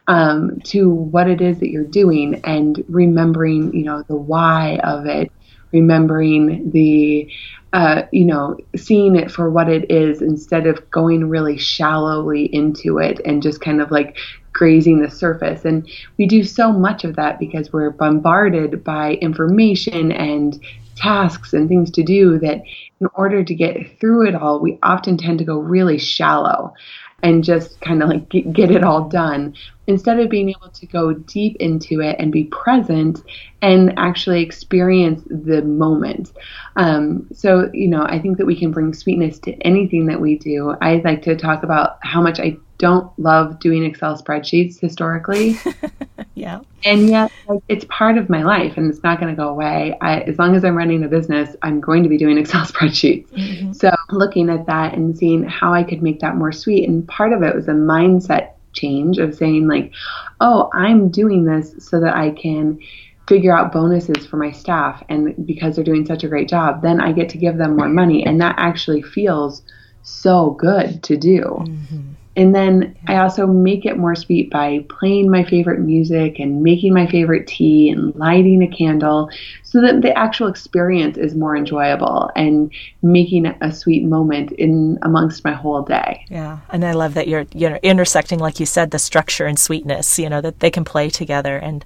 Um, 0.06 0.60
to 0.64 0.88
what 0.88 1.28
it 1.28 1.42
is 1.42 1.58
that 1.60 1.68
you're 1.68 1.84
doing 1.84 2.40
and 2.44 2.82
remembering, 2.88 3.74
you 3.74 3.84
know, 3.84 4.02
the 4.08 4.16
why 4.16 4.80
of 4.82 5.04
it, 5.04 5.30
remembering 5.70 6.70
the 6.70 7.30
uh, 7.72 8.02
you 8.12 8.24
know, 8.24 8.56
seeing 8.76 9.14
it 9.16 9.30
for 9.30 9.50
what 9.50 9.68
it 9.68 9.90
is 9.90 10.22
instead 10.22 10.66
of 10.66 10.90
going 10.90 11.28
really 11.28 11.58
shallowly 11.58 12.44
into 12.54 12.98
it 12.98 13.20
and 13.24 13.42
just 13.42 13.60
kind 13.60 13.80
of 13.80 13.90
like 13.90 14.16
grazing 14.52 15.00
the 15.00 15.10
surface. 15.10 15.64
And 15.64 15.88
we 16.16 16.26
do 16.26 16.42
so 16.42 16.72
much 16.72 17.04
of 17.04 17.16
that 17.16 17.38
because 17.38 17.72
we're 17.72 17.90
bombarded 17.90 18.82
by 18.82 19.14
information 19.14 20.10
and 20.12 20.58
tasks 20.96 21.52
and 21.52 21.68
things 21.68 21.90
to 21.92 22.02
do 22.02 22.38
that 22.40 22.62
in 23.00 23.06
order 23.14 23.44
to 23.44 23.54
get 23.54 24.00
through 24.00 24.26
it 24.26 24.34
all, 24.34 24.60
we 24.60 24.78
often 24.82 25.16
tend 25.16 25.38
to 25.38 25.44
go 25.44 25.58
really 25.58 25.98
shallow 25.98 26.74
and 27.22 27.42
just 27.42 27.80
kind 27.80 28.02
of 28.02 28.08
like 28.08 28.28
get, 28.28 28.70
it 28.70 28.84
all 28.84 29.08
done 29.08 29.54
instead 29.88 30.20
of 30.20 30.30
being 30.30 30.50
able 30.50 30.68
to 30.68 30.86
go 30.86 31.12
deep 31.12 31.56
into 31.58 32.00
it 32.00 32.14
and 32.18 32.30
be 32.30 32.44
present 32.44 33.22
and 33.60 33.98
actually 33.98 34.42
experience 34.42 35.22
the 35.28 35.62
moment. 35.62 36.32
Um, 36.76 37.26
so, 37.32 37.70
you 37.72 37.88
know, 37.88 38.04
I 38.04 38.20
think 38.20 38.38
that 38.38 38.46
we 38.46 38.58
can 38.58 38.70
bring 38.70 38.94
sweetness 38.94 39.40
to 39.40 39.52
anything 39.62 40.06
that 40.06 40.20
we 40.20 40.38
do. 40.38 40.76
I 40.80 40.96
like 41.04 41.22
to 41.22 41.36
talk 41.36 41.64
about 41.64 41.98
how 42.02 42.20
much 42.20 42.38
I 42.38 42.56
don't 42.78 43.16
love 43.18 43.58
doing 43.58 43.84
Excel 43.84 44.16
spreadsheets 44.16 44.80
historically. 44.80 45.58
yeah. 46.34 46.60
And 46.84 47.08
yet, 47.08 47.32
like, 47.48 47.60
it's 47.68 47.84
part 47.88 48.16
of 48.16 48.30
my 48.30 48.44
life 48.44 48.76
and 48.76 48.88
it's 48.88 49.02
not 49.02 49.20
going 49.20 49.34
to 49.34 49.36
go 49.36 49.48
away. 49.48 49.98
I, 50.00 50.20
as 50.20 50.38
long 50.38 50.54
as 50.54 50.64
I'm 50.64 50.76
running 50.76 51.02
a 51.02 51.08
business, 51.08 51.56
I'm 51.62 51.80
going 51.80 52.04
to 52.04 52.08
be 52.08 52.16
doing 52.16 52.38
Excel 52.38 52.64
spreadsheets. 52.64 53.26
Mm-hmm. 53.30 53.72
So, 53.72 53.90
looking 54.10 54.48
at 54.48 54.66
that 54.66 54.94
and 54.94 55.18
seeing 55.18 55.42
how 55.42 55.74
I 55.74 55.82
could 55.82 56.02
make 56.02 56.20
that 56.20 56.36
more 56.36 56.52
sweet. 56.52 56.88
And 56.88 57.06
part 57.08 57.32
of 57.32 57.42
it 57.42 57.54
was 57.54 57.66
a 57.66 57.72
mindset 57.72 58.52
change 58.72 59.18
of 59.18 59.34
saying, 59.34 59.66
like, 59.66 59.92
oh, 60.40 60.70
I'm 60.72 61.10
doing 61.10 61.44
this 61.44 61.74
so 61.80 62.00
that 62.00 62.14
I 62.14 62.30
can 62.30 62.78
figure 63.26 63.54
out 63.54 63.72
bonuses 63.72 64.24
for 64.24 64.36
my 64.36 64.52
staff. 64.52 65.02
And 65.08 65.46
because 65.46 65.74
they're 65.74 65.84
doing 65.84 66.06
such 66.06 66.22
a 66.22 66.28
great 66.28 66.48
job, 66.48 66.80
then 66.82 67.00
I 67.00 67.10
get 67.10 67.28
to 67.30 67.38
give 67.38 67.58
them 67.58 67.76
more 67.76 67.88
money. 67.88 68.24
And 68.24 68.40
that 68.40 68.54
actually 68.56 69.02
feels 69.02 69.62
so 70.02 70.50
good 70.52 71.02
to 71.02 71.16
do. 71.16 71.40
Mm-hmm. 71.40 72.12
And 72.38 72.54
then 72.54 72.96
I 73.08 73.16
also 73.16 73.48
make 73.48 73.84
it 73.84 73.98
more 73.98 74.14
sweet 74.14 74.48
by 74.48 74.86
playing 74.88 75.28
my 75.28 75.42
favorite 75.42 75.80
music 75.80 76.38
and 76.38 76.62
making 76.62 76.94
my 76.94 77.08
favorite 77.08 77.48
tea 77.48 77.90
and 77.90 78.14
lighting 78.14 78.62
a 78.62 78.68
candle 78.68 79.28
so 79.64 79.80
that 79.80 80.02
the 80.02 80.16
actual 80.16 80.46
experience 80.46 81.18
is 81.18 81.34
more 81.34 81.56
enjoyable 81.56 82.30
and 82.36 82.70
making 83.02 83.46
a 83.46 83.72
sweet 83.72 84.04
moment 84.04 84.52
in 84.52 85.00
amongst 85.02 85.42
my 85.42 85.52
whole 85.52 85.82
day. 85.82 86.24
Yeah. 86.30 86.60
And 86.70 86.84
I 86.84 86.92
love 86.92 87.14
that 87.14 87.26
you're 87.26 87.46
you 87.52 87.68
know 87.70 87.78
intersecting 87.82 88.38
like 88.38 88.60
you 88.60 88.66
said 88.66 88.92
the 88.92 89.00
structure 89.00 89.46
and 89.46 89.58
sweetness, 89.58 90.16
you 90.20 90.28
know, 90.28 90.40
that 90.40 90.60
they 90.60 90.70
can 90.70 90.84
play 90.84 91.10
together 91.10 91.56
and 91.56 91.84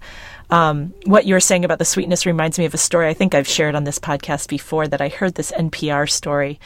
um, 0.50 0.92
what 1.06 1.24
you 1.24 1.32
were 1.32 1.40
saying 1.40 1.64
about 1.64 1.78
the 1.78 1.86
sweetness 1.86 2.26
reminds 2.26 2.58
me 2.58 2.66
of 2.66 2.74
a 2.74 2.78
story 2.78 3.08
I 3.08 3.14
think 3.14 3.34
I've 3.34 3.48
shared 3.48 3.74
on 3.74 3.84
this 3.84 3.98
podcast 3.98 4.50
before 4.50 4.86
that 4.86 5.00
I 5.00 5.08
heard 5.08 5.34
this 5.34 5.50
NPR 5.52 6.10
story 6.10 6.60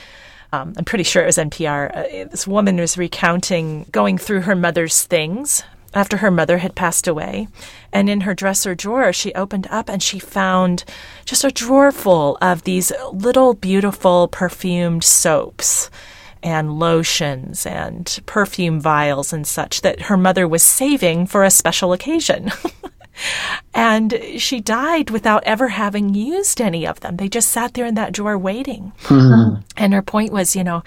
um, 0.57 0.75
I'm 0.77 0.85
pretty 0.85 1.05
sure 1.05 1.23
it 1.23 1.27
was 1.27 1.39
NPR. 1.39 1.97
Uh, 1.97 2.29
this 2.29 2.47
woman 2.47 2.77
was 2.77 2.99
recounting 2.99 3.87
going 3.91 4.19
through 4.19 4.43
her 4.43 4.57
mother's 4.57 5.03
things 5.03 5.63
after 5.95 6.19
her 6.19 6.31
mother 6.31 6.59
had 6.59 6.75
passed 6.75 7.07
away. 7.07 7.49
And 7.93 8.11
in 8.11 8.23
her 8.23 8.35
dresser 8.35 8.75
drawer, 8.75 9.13
she 9.13 9.33
opened 9.35 9.67
up 9.71 9.89
and 9.89 10.03
she 10.03 10.19
found 10.19 10.85
just 11.25 11.45
a 11.45 11.51
drawer 11.51 11.93
full 11.93 12.37
of 12.41 12.65
these 12.65 12.93
little 13.13 13.55
beautiful 13.55 14.29
perfumed 14.29 15.05
soaps 15.05 15.91
and 16.43 16.79
lotions 16.79 17.67
and 17.67 18.21
perfume 18.27 18.81
vials 18.81 19.33
and 19.33 19.47
such 19.47 19.81
that 19.81 20.03
her 20.03 20.17
mother 20.17 20.47
was 20.47 20.63
saving 20.63 21.27
for 21.27 21.45
a 21.45 21.51
special 21.51 21.93
occasion. 21.93 22.53
And 23.75 24.19
she 24.39 24.61
died 24.61 25.11
without 25.11 25.45
ever 25.45 25.69
having 25.69 26.15
used 26.15 26.61
any 26.61 26.87
of 26.87 27.01
them. 27.01 27.17
They 27.17 27.29
just 27.29 27.51
sat 27.51 27.75
there 27.75 27.87
in 27.87 27.95
that 27.95 28.13
drawer 28.13 28.39
waiting. 28.39 28.93
Mm-hmm. 29.05 29.61
And 29.77 29.93
her 29.93 30.03
point 30.03 30.33
was, 30.33 30.57
you 30.57 30.65
know, 30.65 30.83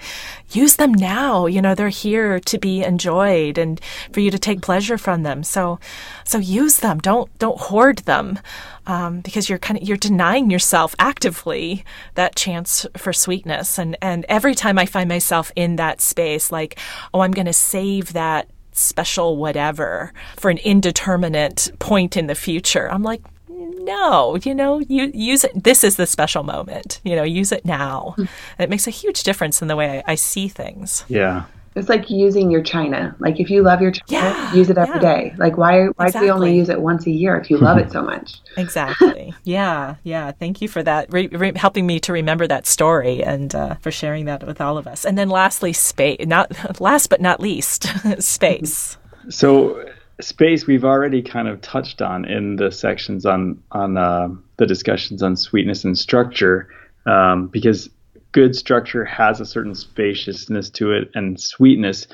use 0.50 0.76
them 0.76 0.92
now. 0.92 1.46
You 1.46 1.62
know, 1.62 1.74
they're 1.74 1.88
here 1.88 2.40
to 2.40 2.58
be 2.58 2.82
enjoyed 2.82 3.58
and 3.58 3.80
for 4.12 4.20
you 4.20 4.30
to 4.30 4.38
take 4.38 4.60
pleasure 4.60 4.98
from 4.98 5.22
them. 5.22 5.42
So, 5.44 5.78
so 6.24 6.38
use 6.38 6.78
them. 6.78 6.98
Don't 6.98 7.36
don't 7.38 7.60
hoard 7.60 7.98
them, 7.98 8.38
um, 8.86 9.20
because 9.20 9.48
you're 9.48 9.58
kind 9.58 9.80
of 9.80 9.86
you're 9.86 9.96
denying 9.96 10.50
yourself 10.50 10.94
actively 10.98 11.84
that 12.14 12.36
chance 12.36 12.86
for 12.96 13.12
sweetness. 13.12 13.78
And 13.78 13.96
and 14.02 14.26
every 14.28 14.54
time 14.54 14.78
I 14.78 14.86
find 14.86 15.08
myself 15.08 15.52
in 15.54 15.76
that 15.76 16.00
space, 16.00 16.50
like, 16.50 16.78
oh, 17.14 17.20
I'm 17.20 17.32
going 17.32 17.46
to 17.46 17.52
save 17.52 18.12
that 18.14 18.48
special 18.72 19.36
whatever 19.36 20.12
for 20.36 20.50
an 20.50 20.58
indeterminate 20.58 21.70
point 21.78 22.16
in 22.16 22.26
the 22.26 22.34
future. 22.34 22.90
I'm 22.90 23.02
like, 23.02 23.22
no, 23.48 24.36
you 24.36 24.54
know, 24.54 24.78
you 24.78 25.10
use 25.14 25.44
it. 25.44 25.64
This 25.64 25.84
is 25.84 25.96
the 25.96 26.06
special 26.06 26.42
moment. 26.42 27.00
You 27.04 27.16
know, 27.16 27.22
use 27.22 27.52
it 27.52 27.64
now. 27.64 28.14
Mm. 28.16 28.28
It 28.58 28.70
makes 28.70 28.86
a 28.86 28.90
huge 28.90 29.22
difference 29.22 29.62
in 29.62 29.68
the 29.68 29.76
way 29.76 29.98
I, 30.06 30.12
I 30.12 30.14
see 30.14 30.48
things. 30.48 31.04
Yeah. 31.08 31.44
It's 31.76 31.88
like 31.88 32.10
using 32.10 32.50
your 32.50 32.62
china. 32.62 33.14
Like 33.20 33.38
if 33.38 33.48
you 33.48 33.62
love 33.62 33.80
your 33.80 33.92
china, 33.92 34.04
yeah, 34.08 34.54
use 34.54 34.70
it 34.70 34.78
every 34.78 34.96
yeah. 34.96 35.00
day. 35.00 35.34
Like 35.38 35.56
why 35.56 35.86
why 35.86 36.06
exactly. 36.06 36.20
do 36.20 36.24
we 36.24 36.30
only 36.30 36.56
use 36.56 36.68
it 36.68 36.80
once 36.80 37.06
a 37.06 37.10
year 37.10 37.36
if 37.36 37.48
you 37.48 37.58
love 37.58 37.78
it 37.78 37.92
so 37.92 38.02
much? 38.12 38.40
exactly. 38.56 39.32
yeah, 39.44 39.94
yeah. 40.02 40.32
Thank 40.32 40.60
you 40.60 40.68
for 40.68 40.82
that, 40.82 41.12
re- 41.12 41.28
re- 41.28 41.52
helping 41.54 41.86
me 41.86 42.00
to 42.00 42.12
remember 42.12 42.48
that 42.48 42.66
story 42.66 43.22
and 43.22 43.54
uh, 43.54 43.74
for 43.76 43.92
sharing 43.92 44.24
that 44.24 44.44
with 44.44 44.60
all 44.60 44.78
of 44.78 44.88
us. 44.88 45.04
And 45.04 45.16
then 45.16 45.28
lastly, 45.28 45.72
space. 45.72 46.26
Not 46.26 46.80
last 46.80 47.08
but 47.08 47.20
not 47.20 47.38
least, 47.38 47.84
space. 48.22 48.96
So 49.28 49.84
space 50.20 50.66
we've 50.66 50.84
already 50.84 51.22
kind 51.22 51.48
of 51.48 51.60
touched 51.60 52.02
on 52.02 52.24
in 52.24 52.56
the 52.56 52.72
sections 52.72 53.24
on 53.24 53.62
on 53.70 53.96
uh, 53.96 54.28
the 54.56 54.66
discussions 54.66 55.22
on 55.22 55.36
sweetness 55.36 55.84
and 55.84 55.96
structure 55.96 56.68
um, 57.06 57.46
because 57.46 57.88
good 58.32 58.54
structure 58.54 59.04
has 59.04 59.40
a 59.40 59.46
certain 59.46 59.74
spaciousness 59.74 60.70
to 60.70 60.92
it, 60.92 61.10
and 61.14 61.40
sweetness 61.40 62.06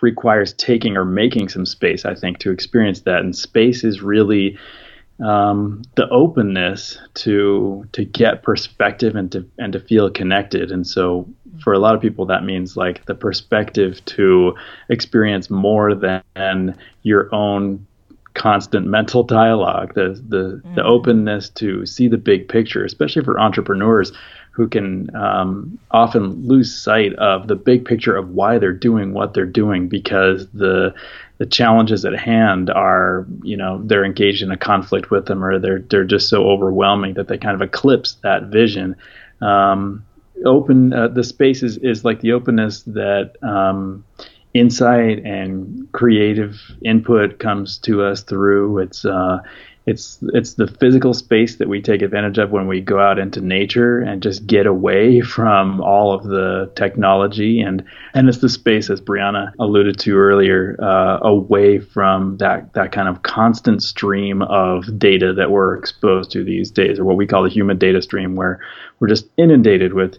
requires 0.00 0.52
taking 0.54 0.96
or 0.96 1.04
making 1.04 1.48
some 1.48 1.66
space, 1.66 2.04
I 2.04 2.14
think, 2.14 2.38
to 2.38 2.50
experience 2.50 3.00
that. 3.02 3.20
And 3.20 3.34
space 3.34 3.84
is 3.84 4.02
really 4.02 4.58
um, 5.24 5.82
the 5.96 6.08
openness 6.08 6.98
to 7.14 7.86
to 7.92 8.04
get 8.04 8.42
perspective 8.42 9.14
and 9.14 9.30
to 9.32 9.48
and 9.58 9.72
to 9.72 9.80
feel 9.80 10.10
connected. 10.10 10.70
And 10.70 10.86
so, 10.86 11.28
for 11.62 11.72
a 11.72 11.78
lot 11.78 11.94
of 11.94 12.00
people, 12.00 12.26
that 12.26 12.44
means 12.44 12.76
like 12.76 13.04
the 13.06 13.14
perspective 13.14 14.04
to 14.06 14.54
experience 14.88 15.48
more 15.48 15.94
than 15.94 16.76
your 17.02 17.32
own 17.34 17.86
constant 18.34 18.86
mental 18.86 19.22
dialogue 19.22 19.92
the 19.94 20.20
the, 20.28 20.60
mm. 20.64 20.74
the 20.74 20.82
openness 20.82 21.50
to 21.50 21.84
see 21.84 22.08
the 22.08 22.16
big 22.16 22.48
picture 22.48 22.82
especially 22.82 23.22
for 23.22 23.38
entrepreneurs 23.38 24.10
who 24.52 24.68
can 24.68 25.14
um, 25.16 25.78
often 25.90 26.46
lose 26.46 26.74
sight 26.74 27.14
of 27.14 27.48
the 27.48 27.56
big 27.56 27.84
picture 27.84 28.16
of 28.16 28.30
why 28.30 28.58
they're 28.58 28.72
doing 28.72 29.14
what 29.14 29.34
they're 29.34 29.46
doing 29.46 29.88
because 29.88 30.46
the 30.50 30.94
the 31.38 31.46
challenges 31.46 32.04
at 32.04 32.14
hand 32.14 32.70
are 32.70 33.26
you 33.42 33.56
know 33.56 33.80
they're 33.84 34.04
engaged 34.04 34.42
in 34.42 34.50
a 34.52 34.56
conflict 34.56 35.10
with 35.10 35.26
them 35.26 35.42
or 35.42 35.58
they're 35.58 35.80
they're 35.80 36.04
just 36.04 36.28
so 36.28 36.48
overwhelming 36.48 37.14
that 37.14 37.28
they 37.28 37.38
kind 37.38 37.54
of 37.54 37.62
eclipse 37.62 38.14
that 38.22 38.44
vision. 38.44 38.94
Um, 39.40 40.04
open 40.44 40.92
uh, 40.92 41.08
the 41.08 41.24
space 41.24 41.62
is, 41.62 41.78
is 41.78 42.04
like 42.04 42.20
the 42.20 42.32
openness 42.32 42.82
that 42.82 43.32
um, 43.42 44.04
insight 44.54 45.24
and 45.24 45.90
creative 45.92 46.60
input 46.84 47.38
comes 47.38 47.78
to 47.78 48.02
us 48.02 48.22
through. 48.22 48.78
It's 48.78 49.04
uh, 49.04 49.38
it's 49.84 50.18
it's 50.32 50.54
the 50.54 50.68
physical 50.68 51.12
space 51.12 51.56
that 51.56 51.68
we 51.68 51.82
take 51.82 52.02
advantage 52.02 52.38
of 52.38 52.52
when 52.52 52.68
we 52.68 52.80
go 52.80 53.00
out 53.00 53.18
into 53.18 53.40
nature 53.40 53.98
and 53.98 54.22
just 54.22 54.46
get 54.46 54.66
away 54.66 55.20
from 55.20 55.80
all 55.80 56.12
of 56.12 56.24
the 56.24 56.70
technology. 56.76 57.60
And 57.60 57.84
and 58.14 58.28
it's 58.28 58.38
the 58.38 58.48
space 58.48 58.90
as 58.90 59.00
Brianna 59.00 59.52
alluded 59.58 59.98
to 60.00 60.16
earlier 60.16 60.76
uh, 60.80 61.18
away 61.22 61.80
from 61.80 62.36
that 62.36 62.72
that 62.74 62.92
kind 62.92 63.08
of 63.08 63.22
constant 63.24 63.82
stream 63.82 64.42
of 64.42 64.98
data 64.98 65.32
that 65.34 65.50
we're 65.50 65.76
exposed 65.76 66.30
to 66.32 66.44
these 66.44 66.70
days 66.70 67.00
or 67.00 67.04
what 67.04 67.16
we 67.16 67.26
call 67.26 67.42
the 67.42 67.50
human 67.50 67.78
data 67.78 68.00
stream 68.00 68.36
where 68.36 68.60
we're 69.00 69.08
just 69.08 69.26
inundated 69.36 69.94
with 69.94 70.18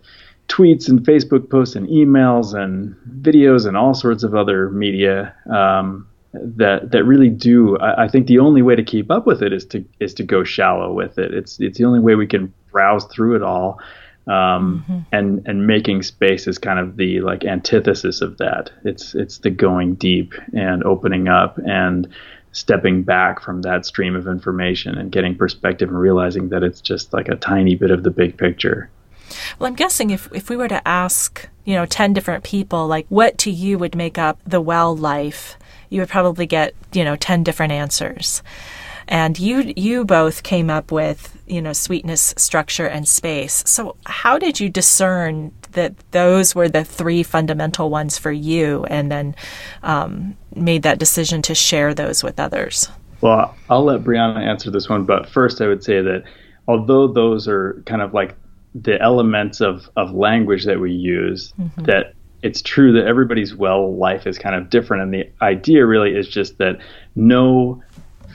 tweets 0.49 0.89
and 0.89 0.99
Facebook 0.99 1.49
posts 1.49 1.75
and 1.75 1.87
emails 1.87 2.53
and 2.53 2.95
videos 3.21 3.65
and 3.65 3.77
all 3.77 3.93
sorts 3.93 4.23
of 4.23 4.35
other 4.35 4.69
media. 4.69 5.33
Um, 5.49 6.07
that 6.33 6.91
that 6.91 7.03
really 7.03 7.29
do. 7.29 7.77
I, 7.77 8.05
I, 8.05 8.07
think 8.07 8.27
the 8.27 8.39
only 8.39 8.61
way 8.61 8.75
to 8.75 8.83
keep 8.83 9.11
up 9.11 9.25
with 9.25 9.41
it 9.41 9.53
is 9.53 9.65
to 9.67 9.85
is 9.99 10.13
to 10.15 10.23
go 10.23 10.43
shallow 10.43 10.91
with 10.91 11.17
it. 11.17 11.33
It's 11.33 11.59
it's 11.59 11.77
the 11.77 11.85
only 11.85 11.99
way 11.99 12.15
we 12.15 12.27
can 12.27 12.53
browse 12.71 13.05
through 13.05 13.35
it 13.35 13.43
all. 13.43 13.79
Um, 14.25 14.85
mm-hmm. 14.87 14.99
and 15.11 15.47
and 15.47 15.67
making 15.67 16.01
space 16.03 16.47
is 16.47 16.57
kind 16.57 16.79
of 16.79 16.95
the 16.95 17.19
like 17.21 17.45
antithesis 17.45 18.21
of 18.21 18.37
that. 18.37 18.71
It's 18.83 19.13
it's 19.15 19.39
the 19.39 19.49
going 19.49 19.95
deep 19.95 20.33
and 20.53 20.83
opening 20.83 21.27
up 21.27 21.59
and 21.65 22.07
stepping 22.53 23.03
back 23.03 23.41
from 23.41 23.63
that 23.63 23.85
stream 23.85 24.15
of 24.15 24.27
information 24.27 24.97
and 24.97 25.11
getting 25.11 25.35
perspective 25.35 25.89
and 25.89 25.99
realizing 25.99 26.49
that 26.49 26.63
it's 26.63 26.81
just 26.81 27.11
like 27.11 27.27
a 27.27 27.35
tiny 27.35 27.75
bit 27.75 27.91
of 27.91 28.03
the 28.03 28.11
big 28.11 28.37
picture. 28.37 28.89
Well, 29.57 29.67
I'm 29.67 29.75
guessing 29.75 30.11
if, 30.11 30.31
if 30.33 30.49
we 30.49 30.55
were 30.55 30.67
to 30.67 30.87
ask, 30.87 31.49
you 31.65 31.73
know, 31.73 31.87
10 31.87 32.13
different 32.13 32.43
people, 32.43 32.87
like 32.87 33.07
what 33.09 33.39
to 33.39 33.51
you 33.51 33.79
would 33.79 33.95
make 33.95 34.19
up 34.19 34.39
the 34.45 34.61
well 34.61 34.95
life, 34.95 35.57
you 35.93 36.01
would 36.01 36.09
probably 36.09 36.47
get, 36.47 36.73
you 36.91 37.03
know, 37.03 37.15
10 37.15 37.43
different 37.43 37.71
answers. 37.71 38.41
And 39.07 39.37
you 39.37 39.73
you 39.75 40.05
both 40.05 40.43
came 40.43 40.69
up 40.69 40.91
with, 40.91 41.37
you 41.45 41.61
know, 41.61 41.73
sweetness, 41.73 42.33
structure, 42.37 42.87
and 42.87 43.07
space. 43.07 43.63
So 43.67 43.95
how 44.05 44.39
did 44.39 44.59
you 44.59 44.69
discern 44.69 45.51
that 45.73 45.93
those 46.11 46.55
were 46.55 46.69
the 46.69 46.83
three 46.83 47.21
fundamental 47.21 47.89
ones 47.89 48.17
for 48.17 48.31
you 48.31 48.85
and 48.85 49.11
then 49.11 49.35
um, 49.83 50.37
made 50.55 50.83
that 50.83 50.99
decision 50.99 51.41
to 51.43 51.53
share 51.53 51.93
those 51.93 52.23
with 52.23 52.39
others? 52.39 52.87
Well, 53.21 53.55
I'll 53.69 53.83
let 53.83 54.03
Brianna 54.03 54.41
answer 54.41 54.71
this 54.71 54.89
one, 54.89 55.03
but 55.03 55.29
first 55.29 55.61
I 55.61 55.67
would 55.67 55.83
say 55.83 56.01
that 56.01 56.23
although 56.67 57.07
those 57.07 57.47
are 57.47 57.83
kind 57.85 58.01
of 58.01 58.13
like 58.13 58.35
the 58.73 58.99
elements 59.01 59.61
of, 59.61 59.89
of 59.95 60.11
language 60.13 60.65
that 60.65 60.79
we 60.79 60.91
use 60.91 61.53
mm-hmm. 61.59 61.83
that 61.83 62.15
it's 62.43 62.61
true 62.61 62.91
that 62.91 63.07
everybody's 63.07 63.55
well 63.55 63.95
life 63.95 64.27
is 64.27 64.37
kind 64.37 64.53
of 64.53 64.69
different 64.69 65.01
and 65.01 65.13
the 65.13 65.29
idea 65.41 65.85
really 65.85 66.15
is 66.15 66.27
just 66.27 66.57
that 66.59 66.77
no 67.15 67.81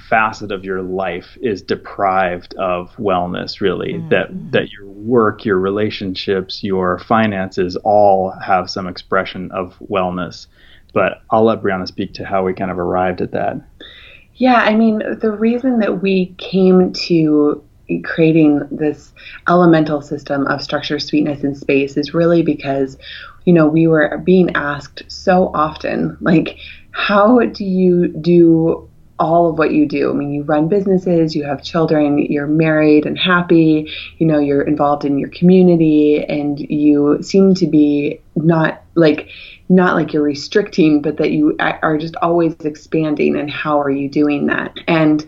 facet 0.09 0.51
of 0.51 0.64
your 0.64 0.81
life 0.81 1.37
is 1.42 1.61
deprived 1.61 2.55
of 2.55 2.90
wellness 2.97 3.61
really. 3.61 3.94
Mm-hmm. 3.94 4.09
that 4.09 4.53
that 4.53 4.71
your 4.71 4.87
work 4.87 5.44
your 5.44 5.59
relationships 5.59 6.64
your 6.64 6.99
finances 6.99 7.77
all 7.85 8.31
have 8.31 8.71
some 8.71 8.88
expression 8.88 9.53
of 9.53 9.79
wellness. 9.90 10.47
But 10.94 11.23
I'll 11.31 11.44
let 11.44 11.61
Brianna 11.61 11.87
speak 11.87 12.14
to 12.14 12.25
how 12.25 12.44
we 12.44 12.55
kind 12.55 12.71
of 12.71 12.79
arrived 12.79 13.21
at 13.21 13.33
that. 13.33 13.61
Yeah 14.35 14.62
I 14.62 14.75
mean 14.75 15.03
the 15.21 15.31
reason 15.31 15.81
that 15.81 16.01
we 16.01 16.35
came 16.38 16.92
to 16.94 17.62
creating 18.05 18.66
this 18.71 19.12
elemental 19.49 20.03
system 20.03 20.47
of 20.47 20.62
structure, 20.62 20.99
sweetness, 20.99 21.42
and 21.42 21.57
space 21.57 21.97
is 21.97 22.14
really 22.14 22.42
because, 22.42 22.99
you 23.48 23.54
know, 23.54 23.66
we 23.66 23.87
were 23.87 24.18
being 24.18 24.54
asked 24.54 25.04
so 25.08 25.50
often, 25.54 26.18
like, 26.20 26.58
how 26.90 27.40
do 27.46 27.64
you 27.64 28.08
do 28.08 28.87
all 29.18 29.48
of 29.48 29.58
what 29.58 29.72
you 29.72 29.87
do. 29.87 30.11
I 30.11 30.14
mean, 30.14 30.32
you 30.32 30.42
run 30.42 30.68
businesses, 30.68 31.34
you 31.34 31.44
have 31.44 31.62
children, 31.62 32.18
you're 32.18 32.46
married 32.46 33.06
and 33.06 33.18
happy, 33.18 33.90
you 34.18 34.26
know, 34.26 34.38
you're 34.38 34.62
involved 34.62 35.04
in 35.04 35.18
your 35.18 35.30
community, 35.30 36.24
and 36.24 36.61
you 36.61 37.22
seem 37.22 37.54
to 37.54 37.66
be 37.66 38.20
not 38.37 38.84
like 38.94 39.28
not 39.68 39.96
like 39.96 40.12
you're 40.12 40.22
restricting, 40.22 41.02
but 41.02 41.16
that 41.16 41.30
you 41.30 41.56
are 41.58 41.98
just 41.98 42.16
always 42.16 42.54
expanding. 42.61 43.37
And 43.37 43.50
how 43.50 43.80
are 43.80 43.90
you 43.90 44.08
doing 44.08 44.46
that? 44.46 44.78
And 44.87 45.26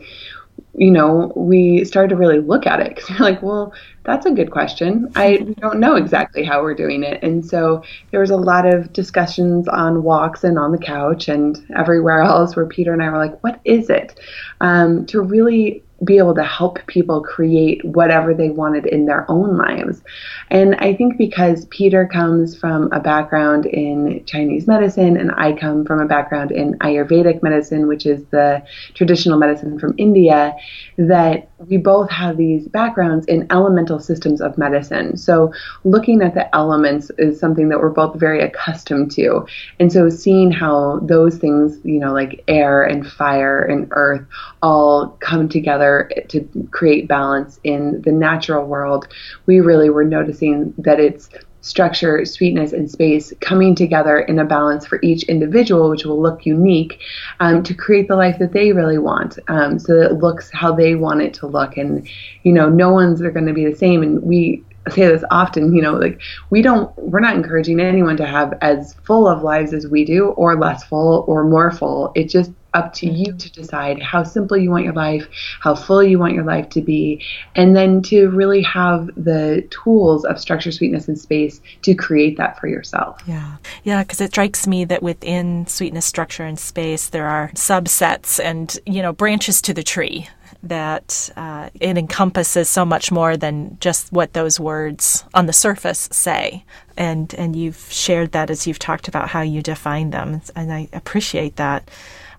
you 0.74 0.90
know, 0.90 1.33
we 1.35 1.85
started 1.85 2.11
to 2.11 2.16
really 2.16 2.40
look 2.40 2.66
at 2.66 2.80
it 2.80 2.94
because 2.94 3.11
we're 3.11 3.24
like, 3.24 3.42
well, 3.42 3.72
that's 4.04 4.24
a 4.24 4.30
good 4.30 4.50
question. 4.50 5.11
I 5.14 5.38
don't 5.61 5.80
know 5.80 5.96
exactly 5.96 6.44
how 6.44 6.62
we're 6.62 6.74
doing 6.74 7.02
it. 7.02 7.22
And 7.22 7.44
so 7.44 7.83
there 8.11 8.20
was 8.20 8.30
a 8.30 8.37
lot 8.37 8.66
of 8.66 8.92
discussions 8.92 9.68
on 9.68 10.02
walks 10.02 10.44
and 10.44 10.59
on 10.59 10.72
the 10.72 10.78
couch 10.78 11.28
and 11.28 11.59
everywhere 11.76 12.20
else 12.20 12.56
where 12.56 12.66
Peter 12.66 12.92
and 12.92 13.02
I 13.02 13.11
were 13.11 13.18
like, 13.18 13.42
what 13.42 13.61
is 13.64 13.90
it? 13.90 14.18
Um, 14.61 15.06
to 15.06 15.20
really 15.20 15.83
be 16.02 16.16
able 16.18 16.34
to 16.34 16.44
help 16.44 16.78
people 16.86 17.20
create 17.20 17.84
whatever 17.84 18.32
they 18.32 18.48
wanted 18.48 18.86
in 18.86 19.04
their 19.04 19.30
own 19.30 19.56
lives. 19.56 20.02
And 20.50 20.74
I 20.76 20.94
think 20.94 21.18
because 21.18 21.66
Peter 21.66 22.06
comes 22.06 22.56
from 22.56 22.90
a 22.92 23.00
background 23.00 23.66
in 23.66 24.24
Chinese 24.24 24.66
medicine 24.66 25.16
and 25.16 25.30
I 25.32 25.52
come 25.52 25.84
from 25.84 26.00
a 26.00 26.06
background 26.06 26.52
in 26.52 26.78
Ayurvedic 26.78 27.42
medicine, 27.42 27.86
which 27.86 28.06
is 28.06 28.24
the 28.30 28.62
traditional 28.94 29.38
medicine 29.38 29.78
from 29.78 29.94
India, 29.98 30.56
that 30.96 31.50
we 31.68 31.76
both 31.76 32.10
have 32.10 32.38
these 32.38 32.66
backgrounds 32.68 33.26
in 33.26 33.46
elemental 33.50 34.00
systems 34.00 34.40
of 34.40 34.56
medicine. 34.56 35.18
So 35.18 35.52
looking 35.84 36.22
at 36.22 36.34
the 36.34 36.54
elements 36.54 37.10
is 37.18 37.38
something 37.38 37.68
that 37.68 37.78
we're 37.78 37.90
both 37.90 38.18
very 38.18 38.40
accustomed 38.42 39.10
to. 39.12 39.46
And 39.78 39.92
so 39.92 40.08
seeing 40.08 40.50
how 40.50 41.00
those 41.02 41.36
things, 41.36 41.78
you 41.84 41.98
know, 41.98 42.14
like 42.14 42.42
air 42.48 42.82
and 42.82 43.06
fire 43.06 43.60
and 43.60 43.86
earth 43.90 44.26
all 44.62 45.18
come 45.20 45.48
together 45.48 45.89
to 46.29 46.38
create 46.70 47.09
balance 47.09 47.61
in 47.64 48.03
the 48.03 48.12
natural 48.12 48.66
world, 48.66 49.03
we 49.46 49.61
really 49.61 49.90
were 49.90 50.05
noticing 50.05 50.74
that 50.79 50.98
it's 51.00 51.29
structure, 51.62 52.24
sweetness, 52.24 52.72
and 52.72 52.90
space 52.90 53.33
coming 53.40 53.74
together 53.74 54.18
in 54.31 54.38
a 54.38 54.44
balance 54.44 54.87
for 54.87 54.98
each 55.03 55.22
individual, 55.24 55.90
which 55.90 56.05
will 56.07 56.20
look 56.20 56.46
unique, 56.46 57.00
um, 57.40 57.62
to 57.62 57.74
create 57.74 58.09
the 58.09 58.16
life 58.16 58.38
that 58.38 58.53
they 58.53 58.72
really 58.72 58.98
want. 58.98 59.38
Um, 59.48 59.79
so 59.79 59.94
that 59.96 60.11
it 60.12 60.14
looks 60.14 60.50
how 60.50 60.74
they 60.74 60.94
want 60.94 61.20
it 61.20 61.35
to 61.35 61.46
look. 61.46 61.76
And, 61.76 62.09
you 62.44 62.53
know, 62.53 62.68
no 62.68 62.90
one's 62.90 63.20
are 63.20 63.31
going 63.31 63.46
to 63.46 63.53
be 63.53 63.66
the 63.70 63.76
same. 63.76 64.03
And 64.03 64.22
we 64.22 64.64
say 64.88 65.07
this 65.07 65.24
often, 65.31 65.74
you 65.74 65.83
know, 65.83 65.92
like 65.92 66.18
we 66.48 66.62
don't, 66.62 66.96
we're 66.96 67.20
not 67.20 67.37
encouraging 67.37 67.79
anyone 67.79 68.16
to 68.16 68.26
have 68.26 68.57
as 68.62 68.94
full 69.05 69.29
of 69.29 69.42
lives 69.42 69.74
as 69.74 69.87
we 69.87 70.07
do, 70.07 70.29
or 70.29 70.57
less 70.57 70.83
full, 70.85 71.24
or 71.29 71.44
more 71.44 71.70
full. 71.70 72.12
It 72.14 72.31
just 72.31 72.50
up 72.74 72.92
to 72.94 73.06
you 73.06 73.33
to 73.33 73.50
decide 73.52 74.02
how 74.02 74.22
simple 74.22 74.56
you 74.56 74.70
want 74.70 74.85
your 74.85 74.94
life, 74.94 75.26
how 75.61 75.74
full 75.74 76.02
you 76.02 76.18
want 76.18 76.35
your 76.35 76.44
life 76.44 76.68
to 76.70 76.80
be, 76.80 77.24
and 77.56 77.76
then 77.76 78.02
to 78.02 78.28
really 78.30 78.62
have 78.62 79.06
the 79.16 79.66
tools 79.70 80.24
of 80.24 80.38
structure, 80.38 80.72
sweetness, 80.72 81.09
and 81.09 81.18
space 81.18 81.61
to 81.83 81.94
create 81.94 82.37
that 82.37 82.59
for 82.61 82.68
yourself. 82.68 83.20
Yeah. 83.26 83.56
Yeah, 83.85 84.02
because 84.02 84.20
it 84.20 84.30
strikes 84.30 84.66
me 84.66 84.85
that 84.87 85.02
within 85.02 85.66
sweetness, 85.66 86.06
structure, 86.06 86.44
and 86.44 86.59
space, 86.59 87.09
there 87.09 87.26
are 87.26 87.50
subsets 87.54 88.42
and, 88.42 88.78
you 88.87 89.02
know, 89.02 89.12
branches 89.12 89.61
to 89.62 89.74
the 89.74 89.83
tree 89.83 90.28
that 90.62 91.30
uh, 91.37 91.70
it 91.80 91.96
encompasses 91.96 92.68
so 92.68 92.85
much 92.85 93.11
more 93.11 93.37
than 93.37 93.78
just 93.80 94.12
what 94.12 94.35
those 94.35 94.61
words 94.61 95.24
on 95.33 95.46
the 95.46 95.52
surface 95.52 96.09
say. 96.12 96.64
And 96.96 97.35
and 97.35 97.56
you've 97.56 97.88
shared 97.90 98.33
that 98.33 98.50
as 98.50 98.66
you've 98.66 98.78
talked 98.78 99.09
about 99.09 99.28
how 99.28 99.40
you 99.40 99.62
define 99.62 100.11
them, 100.11 100.42
and 100.54 100.72
I 100.72 100.88
appreciate 100.92 101.56
that. 101.56 101.90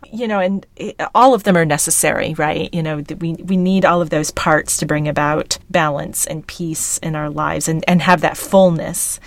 You 0.10 0.28
know, 0.28 0.40
and 0.40 0.66
it, 0.76 1.00
all 1.14 1.34
of 1.34 1.44
them 1.44 1.58
are 1.58 1.66
necessary, 1.66 2.34
right? 2.34 2.74
You 2.74 2.84
know, 2.84 3.04
we 3.20 3.34
we 3.34 3.58
need 3.58 3.86
all 3.86 4.02
of 4.02 4.10
those 4.10 4.32
parts 4.32 4.78
to 4.78 4.86
bring 4.86 5.08
about 5.08 5.58
balance 5.70 6.26
and 6.26 6.46
peace 6.48 6.98
in 7.00 7.16
our 7.16 7.30
lives, 7.30 7.68
and 7.68 7.84
and 7.88 8.02
have 8.02 8.22
that 8.22 8.38
fullness. 8.38 9.20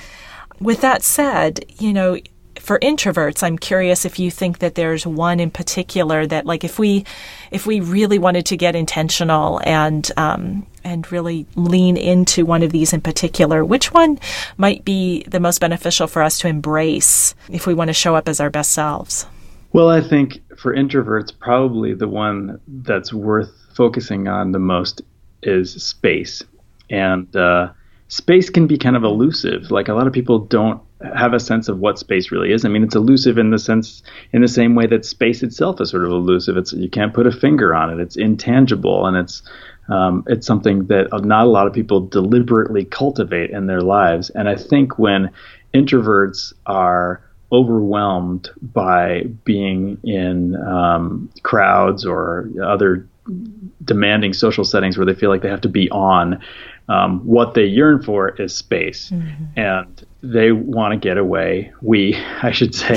With 0.60 0.80
that 0.82 1.02
said, 1.02 1.64
you 1.78 1.92
know, 1.92 2.18
for 2.58 2.78
introverts, 2.78 3.42
I'm 3.42 3.58
curious 3.58 4.04
if 4.04 4.18
you 4.18 4.30
think 4.30 4.58
that 4.58 4.74
there's 4.74 5.06
one 5.06 5.40
in 5.40 5.50
particular 5.50 6.26
that, 6.26 6.46
like, 6.46 6.64
if 6.64 6.78
we, 6.78 7.04
if 7.50 7.66
we 7.66 7.80
really 7.80 8.18
wanted 8.18 8.46
to 8.46 8.56
get 8.56 8.76
intentional 8.76 9.60
and 9.64 10.10
um, 10.16 10.66
and 10.84 11.10
really 11.10 11.46
lean 11.56 11.96
into 11.96 12.44
one 12.46 12.62
of 12.62 12.70
these 12.70 12.92
in 12.92 13.00
particular, 13.00 13.64
which 13.64 13.92
one 13.92 14.18
might 14.56 14.84
be 14.84 15.24
the 15.24 15.40
most 15.40 15.60
beneficial 15.60 16.06
for 16.06 16.22
us 16.22 16.38
to 16.38 16.48
embrace 16.48 17.34
if 17.50 17.66
we 17.66 17.74
want 17.74 17.88
to 17.88 17.94
show 17.94 18.14
up 18.14 18.28
as 18.28 18.40
our 18.40 18.50
best 18.50 18.72
selves? 18.72 19.26
Well, 19.72 19.90
I 19.90 20.00
think 20.00 20.40
for 20.56 20.74
introverts, 20.74 21.32
probably 21.38 21.94
the 21.94 22.08
one 22.08 22.60
that's 22.66 23.12
worth 23.12 23.52
focusing 23.74 24.28
on 24.28 24.52
the 24.52 24.58
most 24.58 25.02
is 25.42 25.82
space, 25.82 26.42
and 26.90 27.34
uh, 27.36 27.72
space 28.08 28.50
can 28.50 28.66
be 28.66 28.78
kind 28.78 28.96
of 28.96 29.04
elusive. 29.04 29.70
Like 29.70 29.88
a 29.88 29.94
lot 29.94 30.06
of 30.06 30.12
people 30.12 30.38
don't 30.38 30.80
have 31.14 31.34
a 31.34 31.40
sense 31.40 31.68
of 31.68 31.78
what 31.78 31.98
space 31.98 32.30
really 32.30 32.52
is. 32.52 32.64
I 32.64 32.68
mean, 32.68 32.82
it's 32.82 32.94
elusive 32.94 33.36
in 33.36 33.50
the 33.50 33.58
sense, 33.58 34.02
in 34.32 34.40
the 34.40 34.48
same 34.48 34.74
way 34.74 34.86
that 34.86 35.04
space 35.04 35.42
itself 35.42 35.80
is 35.80 35.90
sort 35.90 36.04
of 36.04 36.10
elusive. 36.10 36.56
It's 36.56 36.72
you 36.72 36.88
can't 36.88 37.14
put 37.14 37.26
a 37.26 37.32
finger 37.32 37.74
on 37.74 37.90
it. 37.90 38.00
It's 38.00 38.16
intangible, 38.16 39.06
and 39.06 39.16
it's 39.16 39.42
um, 39.88 40.24
it's 40.26 40.46
something 40.46 40.86
that 40.86 41.08
not 41.24 41.46
a 41.46 41.50
lot 41.50 41.66
of 41.66 41.72
people 41.72 42.00
deliberately 42.06 42.84
cultivate 42.84 43.50
in 43.50 43.66
their 43.66 43.82
lives. 43.82 44.30
And 44.30 44.48
I 44.48 44.56
think 44.56 44.98
when 44.98 45.30
introverts 45.74 46.52
are 46.66 47.22
overwhelmed 47.54 48.50
by 48.60 49.22
being 49.44 49.98
in 50.02 50.56
um, 50.56 51.30
crowds 51.44 52.04
or 52.04 52.50
other 52.62 53.06
demanding 53.84 54.32
social 54.32 54.64
settings 54.64 54.98
where 54.98 55.06
they 55.06 55.14
feel 55.14 55.30
like 55.30 55.42
they 55.42 55.48
have 55.48 55.60
to 55.60 55.68
be 55.68 55.88
on, 55.90 56.42
um, 56.88 57.20
what 57.20 57.54
they 57.54 57.64
yearn 57.64 58.02
for 58.02 58.30
is 58.40 58.54
space. 58.54 59.10
Mm-hmm. 59.10 59.58
And 59.58 60.06
they 60.22 60.52
want 60.52 60.92
to 60.92 60.98
get 60.98 61.16
away. 61.16 61.72
We, 61.80 62.16
I 62.42 62.50
should 62.50 62.74
say, 62.74 62.96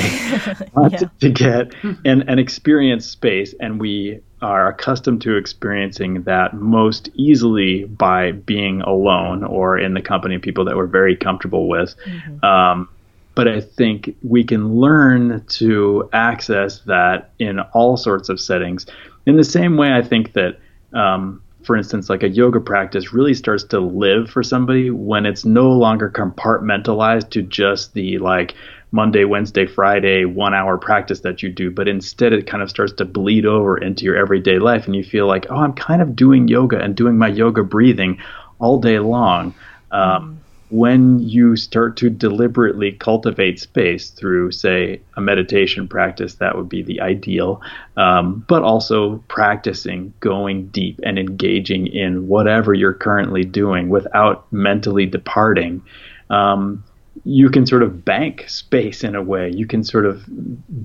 want 0.74 0.93
yeah. 0.93 1.08
to 1.20 1.30
get 1.30 1.74
and, 1.84 2.24
and 2.28 2.39
experience 2.39 3.06
space. 3.06 3.54
And 3.60 3.80
we 3.80 4.20
are 4.41 4.70
accustomed 4.70 5.22
to 5.22 5.36
experiencing 5.36 6.24
that 6.24 6.54
most 6.54 7.10
easily 7.15 7.86
by 7.86 8.32
being 8.32 8.82
alone 8.82 9.43
or 9.43 9.78
in 9.78 9.93
the 9.93 10.02
company 10.02 10.36
of 10.36 10.41
people 10.41 10.65
that 10.65 10.76
we're 10.76 10.86
very 10.86 11.15
comfortable 11.15 11.67
with. 11.67 11.96
Mm-hmm. 12.06 12.46
Um, 12.46 12.89
but 13.38 13.47
I 13.47 13.62
think 13.62 14.17
we 14.23 14.43
can 14.43 14.78
learn 14.78 15.45
to 15.47 16.10
access 16.12 16.80
that 16.88 17.30
in 17.38 17.60
all 17.60 17.95
sorts 17.95 18.30
of 18.30 18.39
settings. 18.39 18.88
In 19.28 19.38
the 19.38 19.43
same 19.43 19.78
way, 19.78 19.93
I 19.93 20.02
think 20.02 20.34
that, 20.34 20.58
um, 20.91 21.43
for 21.62 21.78
instance, 21.78 22.10
like 22.10 22.23
a 22.23 22.30
yoga 22.30 22.60
practice 22.60 23.13
really 23.13 23.36
starts 23.36 23.63
to 23.65 23.80
live 23.80 24.32
for 24.32 24.41
somebody 24.41 24.89
when 24.89 25.28
it's 25.28 25.45
no 25.45 25.69
longer 25.69 26.10
compartmentalized 26.10 27.30
to 27.30 27.43
just 27.43 27.93
the 27.93 28.17
like 28.17 28.56
Monday, 28.89 29.23
Wednesday, 29.23 29.67
Friday, 29.67 30.26
one 30.26 30.56
hour 30.56 30.76
practice 30.80 31.19
that 31.19 31.43
you 31.43 31.50
do, 31.50 31.69
but 31.69 31.88
instead 31.88 32.34
it 32.34 32.47
kind 32.47 32.63
of 32.63 32.71
starts 32.71 32.93
to 32.93 33.06
bleed 33.06 33.45
over 33.45 33.78
into 33.78 34.04
your 34.04 34.17
everyday 34.17 34.58
life 34.58 34.88
and 34.88 34.95
you 34.95 35.04
feel 35.04 35.28
like, 35.28 35.45
oh, 35.52 35.58
I'm 35.58 35.73
kind 35.73 36.02
of 36.02 36.15
doing 36.15 36.47
yoga 36.47 36.80
and 36.80 36.95
doing 36.95 37.19
my 37.19 37.28
yoga 37.28 37.63
breathing 37.63 38.19
all 38.58 38.80
day 38.80 38.97
long. 38.97 39.54
Um, 39.91 40.39
mm 40.41 40.47
when 40.70 41.20
you 41.20 41.56
start 41.56 41.96
to 41.98 42.10
deliberately 42.10 42.92
cultivate 42.92 43.60
space 43.60 44.10
through, 44.10 44.52
say, 44.52 45.00
a 45.16 45.22
meditation 45.22 45.88
practice, 45.88 46.36
that 46.36 46.58
would 46.58 46.68
be 46.68 46.84
the 46.84 47.00
ideal, 47.00 47.62
um, 47.96 48.46
but 48.50 48.64
also 48.64 49.18
practicing 49.30 50.14
going 50.20 50.68
deep 50.68 51.00
and 51.04 51.18
engaging 51.18 51.88
in 51.88 52.28
whatever 52.28 52.74
you're 52.74 52.94
currently 52.94 53.44
doing 53.44 53.88
without 53.88 54.52
mentally 54.52 55.06
departing. 55.06 55.82
Um, 56.30 56.84
you 57.24 57.50
can 57.50 57.66
sort 57.66 57.84
of 57.84 58.04
bank 58.04 58.50
space 58.50 59.04
in 59.04 59.16
a 59.16 59.24
way. 59.24 59.50
You 59.50 59.66
can 59.66 59.84
sort 59.84 60.06
of 60.06 60.26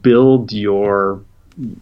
build 0.01 0.53
your 0.53 1.23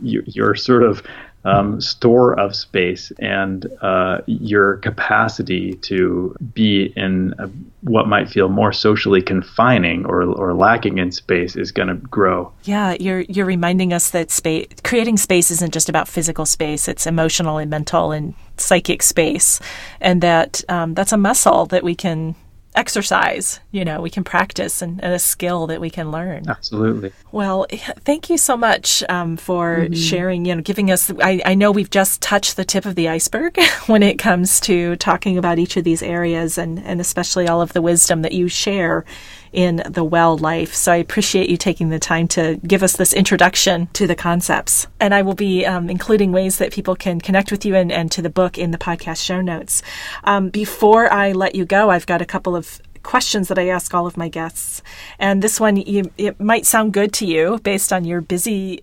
your, 0.03 0.23
your 0.27 0.55
sort 0.57 0.83
of 0.83 1.03
um, 1.45 1.81
store 1.81 2.39
of 2.39 2.55
space 2.55 3.13
and 3.19 3.67
uh, 3.81 4.19
your 4.27 4.77
capacity 4.79 5.75
to 5.77 6.35
be 6.55 6.93
in 6.97 7.35
a, 7.39 7.49
what 7.83 8.07
might 8.07 8.29
feel 8.29 8.49
more 8.49 8.73
socially 8.73 9.23
confining 9.23 10.05
or, 10.05 10.23
or 10.23 10.53
lacking 10.53 10.99
in 10.99 11.11
space 11.11 11.57
is 11.57 11.73
going 11.73 11.89
to 11.89 11.95
grow. 11.95 12.53
Yeah, 12.65 12.97
you're 13.01 13.21
you're 13.21 13.47
reminding 13.47 13.93
us 13.93 14.11
that 14.11 14.31
space 14.31 14.67
creating 14.85 15.17
space 15.17 15.51
isn't 15.51 15.73
just 15.73 15.89
about 15.89 16.09
physical 16.09 16.45
space; 16.45 16.89
it's 16.89 17.07
emotional 17.07 17.59
and 17.59 17.71
mental 17.71 18.13
and 18.13 18.35
psychic 18.59 19.03
space, 19.03 19.61
and 20.01 20.23
that 20.23 20.63
um, 20.69 20.95
that's 20.95 21.13
a 21.13 21.17
muscle 21.17 21.67
that 21.67 21.83
we 21.83 21.95
can 21.95 22.35
exercise 22.77 23.59
you 23.73 23.85
know 23.85 24.01
we 24.01 24.09
can 24.09 24.23
practice 24.23 24.81
and, 24.81 25.03
and, 25.03 25.13
a 25.13 25.19
skill 25.19 25.67
that 25.67 25.81
we 25.81 25.91
can 25.91 26.13
learn 26.13 26.49
absolutely 26.49 27.13
well 27.33 27.67
thank 28.05 28.31
you 28.31 28.39
so 28.39 28.57
much 28.57 29.03
um, 29.09 29.37
for 29.37 29.79
mm-hmm. 29.79 29.95
sharing 29.95 30.45
you 30.45 30.55
know 30.55 30.63
giving 30.63 30.91
us 30.91 31.11
I, 31.21 31.43
I 31.45 31.55
know 31.55 31.73
we've 31.73 31.91
just 31.91 32.23
touched 32.23 32.57
the 32.57 32.65
tip 32.65 32.87
of 32.87 32.95
the 32.95 33.09
iceberg 33.09 33.61
when 33.87 34.05
it 34.05 34.19
comes 34.19 34.61
to 34.61 34.95
talking 34.97 35.37
about 35.37 35.59
each 35.59 35.77
of 35.77 35.83
these 35.83 36.03
areas 36.03 36.59
and 36.59 36.79
and 36.81 37.01
especially 37.01 37.49
all 37.49 37.61
of 37.61 37.73
the 37.73 37.83
wisdom 37.83 38.23
that 38.23 38.33
you 38.33 38.47
share 38.47 39.05
in 39.53 39.83
the 39.89 40.05
well 40.05 40.37
life. 40.37 40.75
So 40.75 40.93
I 40.93 40.97
appreciate 40.97 41.49
you 41.49 41.57
taking 41.57 41.89
the 41.89 41.99
time 41.99 42.29
to 42.29 42.61
give 42.67 42.83
us 42.83 42.97
this 42.97 43.13
introduction 43.13 43.89
to 43.95 44.07
the 44.07 44.15
concepts. 44.15 44.87
And 44.99 45.15
I 45.15 45.23
will 45.23 45.35
be 45.35 45.67
um, 45.67 45.91
including 45.91 46.33
ways 46.33 46.59
that 46.59 46.73
people 46.73 46.95
can 46.95 47.21
connect 47.21 47.51
with 47.51 47.65
you 47.65 47.75
and, 47.75 47.91
and 47.91 48.11
to 48.13 48.23
the 48.23 48.31
book 48.31 48.59
in 48.59 48.71
the 48.71 48.79
podcast 48.79 49.25
show 49.25 49.41
notes. 49.41 49.83
Um, 50.25 50.51
before 50.51 51.13
I 51.13 51.33
let 51.33 51.55
you 51.55 51.65
go, 51.65 51.91
I've 51.91 52.07
got 52.07 52.23
a 52.23 52.27
couple 52.27 52.55
of 52.57 52.81
questions 53.03 53.49
that 53.49 53.59
I 53.59 53.69
ask 53.69 53.95
all 53.95 54.07
of 54.07 54.17
my 54.17 54.29
guests. 54.29 54.83
And 55.19 55.43
this 55.43 55.59
one, 55.59 55.77
you, 55.77 56.11
it 56.19 56.41
might 56.41 56.67
sound 56.67 56.93
good 56.93 57.13
to 57.15 57.27
you 57.27 57.59
based 57.63 57.93
on 57.93 58.05
your 58.05 58.21
busy, 58.21 58.81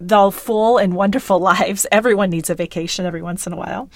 though 0.00 0.30
full 0.30 0.78
and 0.78 0.94
wonderful 0.94 1.38
lives. 1.52 1.86
Everyone 1.90 2.30
needs 2.30 2.50
a 2.50 2.54
vacation 2.54 3.06
every 3.06 3.22
once 3.22 3.46
in 3.46 3.52
a 3.52 3.56
while. 3.56 3.90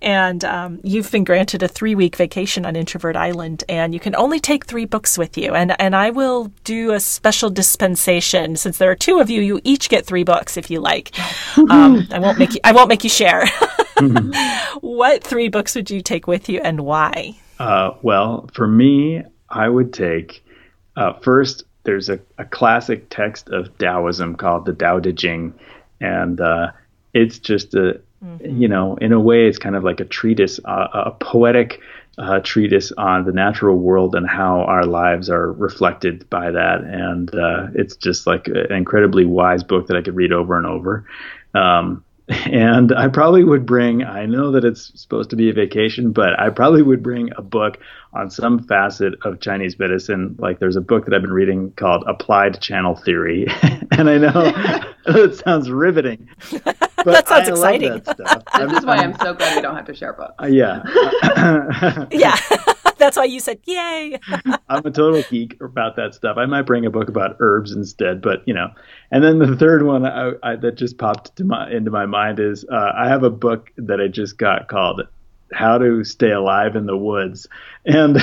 And 0.00 0.44
um, 0.44 0.80
you've 0.82 1.10
been 1.10 1.24
granted 1.24 1.62
a 1.62 1.68
three 1.68 1.94
week 1.94 2.16
vacation 2.16 2.64
on 2.64 2.76
Introvert 2.76 3.16
Island, 3.16 3.64
and 3.68 3.92
you 3.94 4.00
can 4.00 4.14
only 4.16 4.40
take 4.40 4.66
three 4.66 4.84
books 4.84 5.18
with 5.18 5.36
you. 5.36 5.54
And, 5.54 5.78
and 5.80 5.94
I 5.94 6.10
will 6.10 6.52
do 6.64 6.92
a 6.92 7.00
special 7.00 7.50
dispensation 7.50 8.56
since 8.56 8.78
there 8.78 8.90
are 8.90 8.96
two 8.96 9.20
of 9.20 9.30
you. 9.30 9.40
You 9.40 9.60
each 9.64 9.88
get 9.88 10.06
three 10.06 10.24
books 10.24 10.56
if 10.56 10.70
you 10.70 10.80
like. 10.80 11.12
Um, 11.70 12.06
I 12.10 12.18
won't 12.18 12.38
make 12.38 12.54
you. 12.54 12.60
I 12.64 12.72
won't 12.72 12.88
make 12.88 13.04
you 13.04 13.10
share. 13.10 13.46
what 14.80 15.22
three 15.22 15.48
books 15.48 15.74
would 15.74 15.90
you 15.90 16.00
take 16.00 16.26
with 16.26 16.48
you, 16.48 16.60
and 16.60 16.80
why? 16.80 17.36
Uh, 17.60 17.94
well, 18.00 18.48
for 18.54 18.66
me, 18.66 19.22
I 19.50 19.68
would 19.68 19.92
take 19.92 20.42
uh, 20.96 21.12
first. 21.20 21.64
There's 21.82 22.08
a, 22.08 22.18
a, 22.38 22.44
classic 22.46 23.10
text 23.10 23.50
of 23.50 23.76
Taoism 23.76 24.36
called 24.36 24.64
the 24.64 24.72
Tao 24.72 24.98
Te 24.98 25.12
Ching, 25.12 25.52
and 26.00 26.40
uh, 26.40 26.72
it's 27.12 27.38
just 27.38 27.74
a, 27.74 28.00
mm-hmm. 28.24 28.62
you 28.62 28.66
know, 28.66 28.96
in 28.96 29.12
a 29.12 29.20
way, 29.20 29.46
it's 29.46 29.58
kind 29.58 29.76
of 29.76 29.84
like 29.84 30.00
a 30.00 30.06
treatise, 30.06 30.58
uh, 30.64 30.88
a 30.92 31.10
poetic 31.10 31.80
uh, 32.16 32.40
treatise 32.40 32.92
on 32.92 33.26
the 33.26 33.32
natural 33.32 33.76
world 33.76 34.14
and 34.14 34.26
how 34.26 34.62
our 34.62 34.86
lives 34.86 35.28
are 35.28 35.52
reflected 35.52 36.28
by 36.30 36.50
that. 36.50 36.80
And 36.80 37.34
uh, 37.34 37.66
it's 37.74 37.94
just 37.94 38.26
like 38.26 38.48
an 38.48 38.72
incredibly 38.72 39.26
wise 39.26 39.62
book 39.62 39.86
that 39.88 39.98
I 39.98 40.02
could 40.02 40.16
read 40.16 40.32
over 40.32 40.56
and 40.56 40.66
over. 40.66 41.04
Um, 41.52 42.04
and 42.30 42.92
I 42.92 43.08
probably 43.08 43.44
would 43.44 43.66
bring, 43.66 44.04
I 44.04 44.26
know 44.26 44.52
that 44.52 44.64
it's 44.64 44.92
supposed 45.00 45.30
to 45.30 45.36
be 45.36 45.50
a 45.50 45.52
vacation, 45.52 46.12
but 46.12 46.38
I 46.38 46.50
probably 46.50 46.82
would 46.82 47.02
bring 47.02 47.30
a 47.36 47.42
book 47.42 47.78
on 48.12 48.30
some 48.30 48.62
facet 48.64 49.14
of 49.22 49.40
Chinese 49.40 49.78
medicine. 49.78 50.36
Like 50.38 50.58
there's 50.58 50.76
a 50.76 50.80
book 50.80 51.04
that 51.04 51.14
I've 51.14 51.22
been 51.22 51.32
reading 51.32 51.72
called 51.72 52.04
Applied 52.06 52.60
Channel 52.60 52.96
Theory. 52.96 53.46
and 53.90 54.08
I 54.08 54.18
know 54.18 54.82
it 55.06 55.36
sounds 55.36 55.70
riveting, 55.70 56.28
that 56.50 57.28
sounds 57.28 57.48
I 57.48 57.52
exciting. 57.52 58.00
That 58.00 58.44
this 58.58 58.78
is 58.78 58.86
why 58.86 58.96
I'm 58.96 59.16
so 59.18 59.34
glad 59.34 59.56
we 59.56 59.62
don't 59.62 59.76
have 59.76 59.86
to 59.86 59.94
share 59.94 60.12
books. 60.12 60.34
Uh, 60.42 60.46
yeah. 60.46 60.82
yeah. 62.10 62.36
That's 62.98 63.16
why 63.16 63.24
you 63.24 63.40
said, 63.40 63.60
"Yay!" 63.64 64.18
I'm 64.68 64.84
a 64.84 64.90
total 64.90 65.22
geek 65.30 65.56
about 65.62 65.96
that 65.96 66.14
stuff. 66.14 66.36
I 66.36 66.44
might 66.44 66.62
bring 66.62 66.84
a 66.84 66.90
book 66.90 67.08
about 67.08 67.36
herbs 67.40 67.72
instead, 67.72 68.20
but 68.20 68.46
you 68.46 68.52
know. 68.52 68.68
And 69.10 69.24
then 69.24 69.38
the 69.38 69.56
third 69.56 69.84
one 69.84 70.04
I, 70.04 70.32
I, 70.42 70.56
that 70.56 70.76
just 70.76 70.98
popped 70.98 71.40
my, 71.42 71.70
into 71.70 71.90
my 71.90 72.04
mind 72.04 72.38
is 72.38 72.66
uh, 72.70 72.92
I 72.94 73.08
have 73.08 73.22
a 73.22 73.30
book 73.30 73.70
that 73.78 74.00
I 74.00 74.08
just 74.08 74.36
got 74.36 74.68
called 74.68 75.00
how 75.52 75.78
to 75.78 76.04
stay 76.04 76.30
alive 76.30 76.76
in 76.76 76.86
the 76.86 76.96
woods. 76.96 77.48
And 77.84 78.16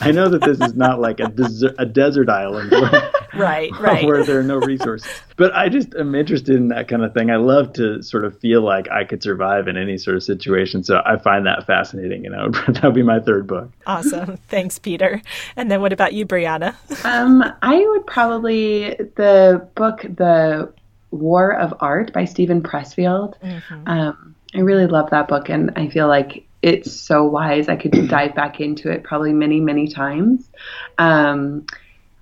I 0.00 0.10
know 0.12 0.28
that 0.28 0.42
this 0.42 0.60
is 0.60 0.74
not 0.74 1.00
like 1.00 1.20
a 1.20 1.28
desert, 1.28 1.74
a 1.78 1.86
desert 1.86 2.28
island 2.28 2.70
where, 2.70 3.12
right, 3.34 3.70
right. 3.80 4.04
where 4.04 4.24
there 4.24 4.40
are 4.40 4.44
no 4.44 4.56
resources. 4.56 5.08
But 5.36 5.54
I 5.54 5.68
just 5.68 5.94
am 5.94 6.14
interested 6.14 6.56
in 6.56 6.68
that 6.68 6.88
kind 6.88 7.04
of 7.04 7.14
thing. 7.14 7.30
I 7.30 7.36
love 7.36 7.72
to 7.74 8.02
sort 8.02 8.24
of 8.24 8.38
feel 8.38 8.62
like 8.62 8.90
I 8.90 9.04
could 9.04 9.22
survive 9.22 9.68
in 9.68 9.76
any 9.76 9.98
sort 9.98 10.16
of 10.16 10.22
situation. 10.22 10.82
So 10.84 11.00
I 11.04 11.16
find 11.18 11.46
that 11.46 11.66
fascinating. 11.66 12.24
And 12.24 12.24
You 12.24 12.30
know, 12.30 12.50
that 12.50 12.82
would 12.82 12.94
be 12.94 13.02
my 13.02 13.20
third 13.20 13.46
book. 13.46 13.70
Awesome. 13.86 14.36
Thanks, 14.48 14.78
Peter. 14.78 15.22
And 15.56 15.70
then 15.70 15.80
what 15.80 15.92
about 15.92 16.12
you, 16.12 16.26
Brianna? 16.26 16.74
Um, 17.04 17.44
I 17.62 17.78
would 17.78 18.06
probably 18.06 18.94
the 19.16 19.66
book, 19.74 20.02
The 20.02 20.72
War 21.10 21.54
of 21.54 21.74
Art 21.80 22.12
by 22.12 22.24
Steven 22.24 22.62
Pressfield. 22.62 23.40
Mm-hmm. 23.40 23.88
Um, 23.88 24.35
I 24.56 24.60
really 24.60 24.86
love 24.86 25.10
that 25.10 25.28
book, 25.28 25.50
and 25.50 25.70
I 25.76 25.88
feel 25.88 26.08
like 26.08 26.46
it's 26.62 26.90
so 26.90 27.24
wise. 27.24 27.68
I 27.68 27.76
could 27.76 27.92
dive 28.08 28.34
back 28.34 28.60
into 28.60 28.90
it 28.90 29.04
probably 29.04 29.32
many, 29.32 29.60
many 29.60 29.86
times. 29.86 30.48
Um, 30.98 31.66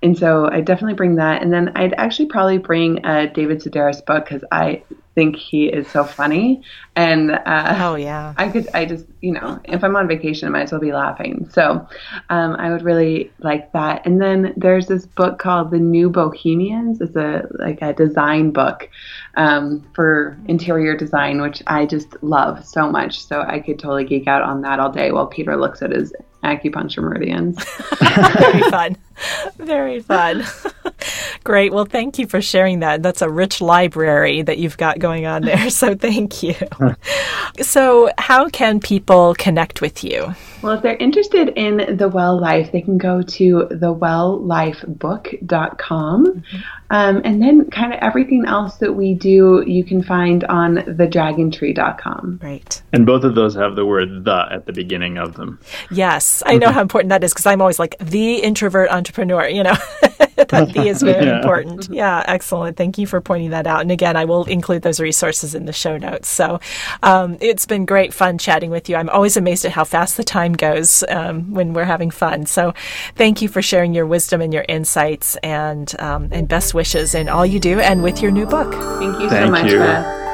and 0.03 0.17
so 0.17 0.47
I 0.51 0.61
definitely 0.61 0.95
bring 0.95 1.15
that. 1.15 1.41
And 1.41 1.51
then 1.51 1.71
I'd 1.75 1.93
actually 1.93 2.27
probably 2.27 2.57
bring 2.57 3.03
a 3.05 3.27
David 3.27 3.61
Sedaris 3.61 4.05
book 4.05 4.25
because 4.25 4.43
I 4.51 4.83
think 5.15 5.37
he 5.37 5.65
is 5.67 5.87
so 5.87 6.03
funny. 6.03 6.61
And 6.95 7.31
uh, 7.31 7.77
oh 7.79 7.95
yeah, 7.95 8.33
I 8.37 8.49
could 8.49 8.67
I 8.73 8.85
just 8.85 9.05
you 9.21 9.31
know 9.31 9.59
if 9.63 9.83
I'm 9.83 9.95
on 9.95 10.07
vacation, 10.07 10.47
I 10.47 10.51
might 10.51 10.63
as 10.63 10.71
well 10.71 10.81
be 10.81 10.91
laughing. 10.91 11.49
So 11.51 11.87
um, 12.29 12.55
I 12.57 12.69
would 12.71 12.83
really 12.83 13.31
like 13.39 13.71
that. 13.71 14.05
And 14.05 14.21
then 14.21 14.53
there's 14.55 14.87
this 14.87 15.05
book 15.05 15.39
called 15.39 15.71
The 15.71 15.79
New 15.79 16.09
Bohemians. 16.09 17.01
It's 17.01 17.15
a 17.15 17.47
like 17.53 17.81
a 17.81 17.93
design 17.93 18.51
book 18.51 18.89
um, 19.35 19.83
for 19.93 20.37
interior 20.47 20.95
design, 20.95 21.41
which 21.41 21.63
I 21.65 21.85
just 21.85 22.21
love 22.21 22.65
so 22.65 22.91
much. 22.91 23.25
So 23.25 23.41
I 23.41 23.59
could 23.59 23.79
totally 23.79 24.05
geek 24.05 24.27
out 24.27 24.43
on 24.43 24.61
that 24.61 24.79
all 24.79 24.91
day 24.91 25.11
while 25.11 25.27
Peter 25.27 25.57
looks 25.57 25.81
at 25.81 25.91
his 25.91 26.13
acupuncture 26.43 27.01
meridians. 27.01 27.57
Very 27.99 28.61
fun. 28.69 28.97
Very 29.57 30.01
fun. 30.01 30.43
Great. 31.43 31.73
Well, 31.73 31.85
thank 31.85 32.17
you 32.17 32.27
for 32.27 32.41
sharing 32.41 32.79
that. 32.79 33.03
That's 33.03 33.21
a 33.21 33.29
rich 33.29 33.61
library 33.61 34.41
that 34.41 34.57
you've 34.57 34.77
got 34.77 34.99
going 34.99 35.25
on 35.25 35.41
there. 35.43 35.69
So 35.75 35.93
thank 35.93 36.41
you. 36.41 36.55
so, 37.61 38.09
how 38.17 38.47
can 38.49 38.79
people 38.79 39.35
connect 39.35 39.81
with 39.81 40.05
you? 40.05 40.33
Well, 40.61 40.73
if 40.73 40.81
they're 40.81 40.97
interested 40.97 41.49
in 41.49 41.97
the 41.97 42.07
Well 42.07 42.39
Life, 42.39 42.71
they 42.71 42.81
can 42.81 42.97
go 42.97 43.21
to 43.21 43.67
thewelllifebook.com. 43.71 46.25
Mm-hmm. 46.25 46.57
Um, 46.91 47.21
and 47.25 47.41
then, 47.41 47.69
kind 47.71 47.93
of 47.93 47.99
everything 48.01 48.45
else 48.45 48.77
that 48.77 48.93
we 48.93 49.15
do, 49.15 49.63
you 49.67 49.83
can 49.83 50.01
find 50.01 50.43
on 50.45 50.77
thedragontree.com. 50.77 52.39
Right. 52.41 52.81
And 52.93 53.05
both 53.05 53.23
of 53.23 53.35
those 53.35 53.55
have 53.55 53.75
the 53.75 53.85
word 53.85 54.23
the 54.23 54.47
at 54.51 54.65
the 54.65 54.73
beginning 54.73 55.17
of 55.17 55.35
them. 55.35 55.59
Yes. 55.91 56.41
I 56.45 56.57
know 56.57 56.71
how 56.71 56.81
important 56.81 57.09
that 57.09 57.23
is 57.23 57.33
because 57.33 57.45
I'm 57.45 57.61
always 57.61 57.79
like 57.79 57.95
the 57.99 58.37
introvert 58.37 58.89
entrepreneur, 59.05 59.47
you 59.47 59.63
know. 59.63 59.75
that 60.35 60.73
the 60.73 60.87
is 60.87 61.01
very 61.01 61.25
yeah. 61.27 61.37
important. 61.37 61.87
Yeah, 61.89 62.23
excellent. 62.27 62.77
Thank 62.77 62.97
you 62.97 63.07
for 63.07 63.21
pointing 63.21 63.51
that 63.51 63.67
out. 63.67 63.81
And 63.81 63.91
again, 63.91 64.15
I 64.17 64.25
will 64.25 64.43
include 64.45 64.81
those 64.81 64.99
resources 64.99 65.55
in 65.55 65.65
the 65.65 65.73
show 65.73 65.97
notes. 65.97 66.27
So 66.27 66.59
um, 67.03 67.37
it's 67.39 67.65
been 67.65 67.85
great 67.85 68.13
fun 68.13 68.37
chatting 68.37 68.71
with 68.71 68.89
you. 68.89 68.95
I'm 68.95 69.09
always 69.09 69.37
amazed 69.37 69.65
at 69.65 69.71
how 69.71 69.83
fast 69.83 70.17
the 70.17 70.23
time 70.23 70.53
goes 70.53 71.03
um, 71.09 71.51
when 71.51 71.73
we're 71.73 71.85
having 71.85 72.11
fun. 72.11 72.45
So 72.45 72.73
thank 73.15 73.41
you 73.41 73.47
for 73.47 73.61
sharing 73.61 73.93
your 73.93 74.05
wisdom 74.05 74.41
and 74.41 74.53
your 74.53 74.65
insights 74.67 75.35
and 75.37 75.93
um, 75.99 76.29
and 76.31 76.47
best 76.47 76.73
wishes 76.73 77.15
in 77.15 77.29
all 77.29 77.45
you 77.45 77.59
do 77.59 77.79
and 77.79 78.03
with 78.03 78.21
your 78.21 78.31
new 78.31 78.45
book. 78.45 78.71
Thank 78.99 79.21
you 79.21 79.29
thank 79.29 79.45
so 79.45 79.51
much, 79.51 79.71
you. 79.71 80.24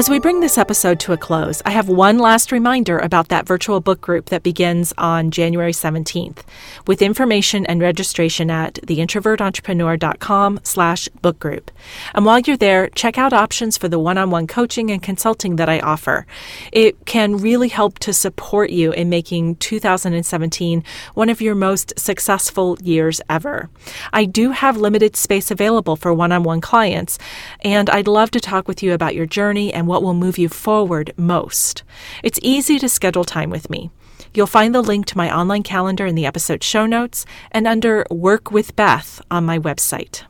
As 0.00 0.08
we 0.08 0.18
bring 0.18 0.40
this 0.40 0.56
episode 0.56 0.98
to 1.00 1.12
a 1.12 1.18
close, 1.18 1.60
I 1.66 1.72
have 1.72 1.90
one 1.90 2.18
last 2.18 2.52
reminder 2.52 2.98
about 2.98 3.28
that 3.28 3.46
virtual 3.46 3.82
book 3.82 4.00
group 4.00 4.30
that 4.30 4.42
begins 4.42 4.94
on 4.96 5.30
January 5.30 5.72
17th, 5.72 6.38
with 6.86 7.02
information 7.02 7.66
and 7.66 7.82
registration 7.82 8.50
at 8.50 8.76
theintrovertentrepreneur.com 8.76 10.60
slash 10.62 11.06
book 11.20 11.38
group. 11.38 11.70
And 12.14 12.24
while 12.24 12.38
you're 12.38 12.56
there, 12.56 12.88
check 12.88 13.18
out 13.18 13.34
options 13.34 13.76
for 13.76 13.88
the 13.88 13.98
one-on-one 13.98 14.46
coaching 14.46 14.90
and 14.90 15.02
consulting 15.02 15.56
that 15.56 15.68
I 15.68 15.80
offer. 15.80 16.26
It 16.72 17.04
can 17.04 17.36
really 17.36 17.68
help 17.68 17.98
to 17.98 18.14
support 18.14 18.70
you 18.70 18.92
in 18.92 19.10
making 19.10 19.56
2017 19.56 20.82
one 21.12 21.28
of 21.28 21.42
your 21.42 21.54
most 21.54 21.92
successful 21.98 22.78
years 22.82 23.20
ever. 23.28 23.68
I 24.14 24.24
do 24.24 24.52
have 24.52 24.78
limited 24.78 25.14
space 25.14 25.50
available 25.50 25.96
for 25.96 26.14
one-on-one 26.14 26.62
clients, 26.62 27.18
and 27.60 27.90
I'd 27.90 28.08
love 28.08 28.30
to 28.30 28.40
talk 28.40 28.66
with 28.66 28.82
you 28.82 28.94
about 28.94 29.14
your 29.14 29.26
journey 29.26 29.74
and 29.74 29.89
what 29.90 30.04
will 30.04 30.14
move 30.14 30.38
you 30.38 30.48
forward 30.48 31.12
most. 31.16 31.82
It's 32.22 32.38
easy 32.42 32.78
to 32.78 32.88
schedule 32.88 33.24
time 33.24 33.50
with 33.50 33.68
me. 33.68 33.90
You'll 34.32 34.46
find 34.46 34.72
the 34.72 34.82
link 34.82 35.06
to 35.06 35.18
my 35.18 35.34
online 35.36 35.64
calendar 35.64 36.06
in 36.06 36.14
the 36.14 36.26
episode 36.26 36.62
show 36.62 36.86
notes 36.86 37.26
and 37.50 37.66
under 37.66 38.06
Work 38.08 38.52
with 38.52 38.76
Beth 38.76 39.20
on 39.32 39.44
my 39.44 39.58
website. 39.58 40.22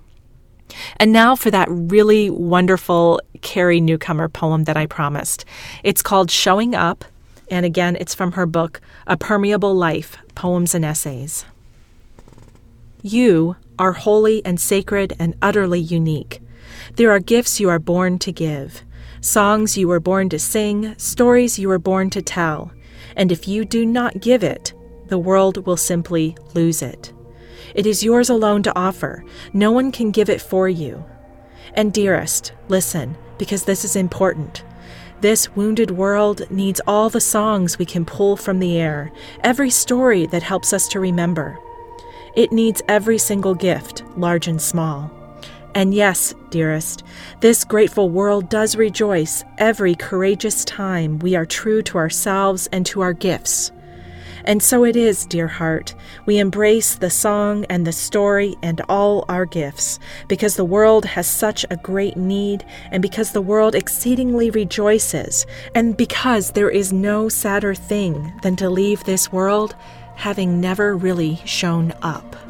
And 0.96 1.12
now 1.12 1.36
for 1.36 1.50
that 1.50 1.68
really 1.70 2.30
wonderful 2.30 3.20
Carrie 3.42 3.82
Newcomer 3.82 4.30
poem 4.30 4.64
that 4.64 4.78
I 4.78 4.86
promised. 4.86 5.44
It's 5.84 6.00
called 6.00 6.30
Showing 6.30 6.74
Up, 6.74 7.04
and 7.50 7.66
again, 7.66 7.98
it's 8.00 8.14
from 8.14 8.32
her 8.32 8.46
book, 8.46 8.80
A 9.06 9.18
Permeable 9.18 9.74
Life 9.74 10.16
Poems 10.34 10.74
and 10.74 10.84
Essays. 10.84 11.44
You 13.02 13.56
are 13.78 13.92
holy 13.92 14.42
and 14.46 14.58
sacred 14.58 15.14
and 15.18 15.34
utterly 15.42 15.80
unique. 15.80 16.40
There 16.96 17.10
are 17.10 17.18
gifts 17.18 17.60
you 17.60 17.68
are 17.68 17.78
born 17.78 18.18
to 18.20 18.32
give 18.32 18.82
songs 19.20 19.76
you 19.76 19.88
were 19.88 20.00
born 20.00 20.28
to 20.30 20.38
sing, 20.38 20.96
stories 20.98 21.58
you 21.58 21.68
were 21.68 21.78
born 21.78 22.10
to 22.10 22.22
tell. 22.22 22.72
And 23.16 23.30
if 23.30 23.46
you 23.46 23.64
do 23.64 23.84
not 23.84 24.20
give 24.20 24.42
it, 24.42 24.72
the 25.08 25.18
world 25.18 25.66
will 25.66 25.76
simply 25.76 26.36
lose 26.54 26.82
it. 26.82 27.12
It 27.74 27.86
is 27.86 28.02
yours 28.02 28.30
alone 28.30 28.62
to 28.64 28.76
offer. 28.78 29.24
No 29.52 29.70
one 29.70 29.92
can 29.92 30.10
give 30.10 30.30
it 30.30 30.40
for 30.40 30.68
you. 30.68 31.04
And 31.74 31.92
dearest, 31.92 32.52
listen, 32.68 33.16
because 33.38 33.64
this 33.64 33.84
is 33.84 33.96
important. 33.96 34.64
This 35.20 35.54
wounded 35.54 35.90
world 35.90 36.50
needs 36.50 36.80
all 36.86 37.10
the 37.10 37.20
songs 37.20 37.78
we 37.78 37.84
can 37.84 38.06
pull 38.06 38.36
from 38.36 38.58
the 38.58 38.78
air, 38.78 39.12
every 39.44 39.70
story 39.70 40.26
that 40.26 40.42
helps 40.42 40.72
us 40.72 40.88
to 40.88 41.00
remember. 41.00 41.58
It 42.34 42.52
needs 42.52 42.80
every 42.88 43.18
single 43.18 43.54
gift, 43.54 44.02
large 44.16 44.48
and 44.48 44.60
small. 44.60 45.10
And 45.74 45.94
yes, 45.94 46.34
dearest, 46.50 47.04
this 47.40 47.64
grateful 47.64 48.10
world 48.10 48.48
does 48.48 48.76
rejoice 48.76 49.44
every 49.58 49.94
courageous 49.94 50.64
time 50.64 51.18
we 51.20 51.36
are 51.36 51.46
true 51.46 51.80
to 51.82 51.98
ourselves 51.98 52.68
and 52.72 52.84
to 52.86 53.02
our 53.02 53.12
gifts. 53.12 53.70
And 54.44 54.62
so 54.62 54.84
it 54.84 54.96
is, 54.96 55.26
dear 55.26 55.46
heart, 55.46 55.94
we 56.26 56.38
embrace 56.38 56.94
the 56.94 57.10
song 57.10 57.66
and 57.66 57.86
the 57.86 57.92
story 57.92 58.56
and 58.62 58.80
all 58.88 59.24
our 59.28 59.44
gifts, 59.44 59.98
because 60.28 60.56
the 60.56 60.64
world 60.64 61.04
has 61.04 61.26
such 61.26 61.64
a 61.70 61.76
great 61.76 62.16
need, 62.16 62.64
and 62.90 63.02
because 63.02 63.32
the 63.32 63.42
world 63.42 63.74
exceedingly 63.74 64.50
rejoices, 64.50 65.46
and 65.74 65.96
because 65.96 66.52
there 66.52 66.70
is 66.70 66.92
no 66.92 67.28
sadder 67.28 67.74
thing 67.74 68.32
than 68.42 68.56
to 68.56 68.70
leave 68.70 69.04
this 69.04 69.30
world 69.30 69.76
having 70.16 70.60
never 70.60 70.96
really 70.96 71.36
shown 71.44 71.92
up. 72.02 72.49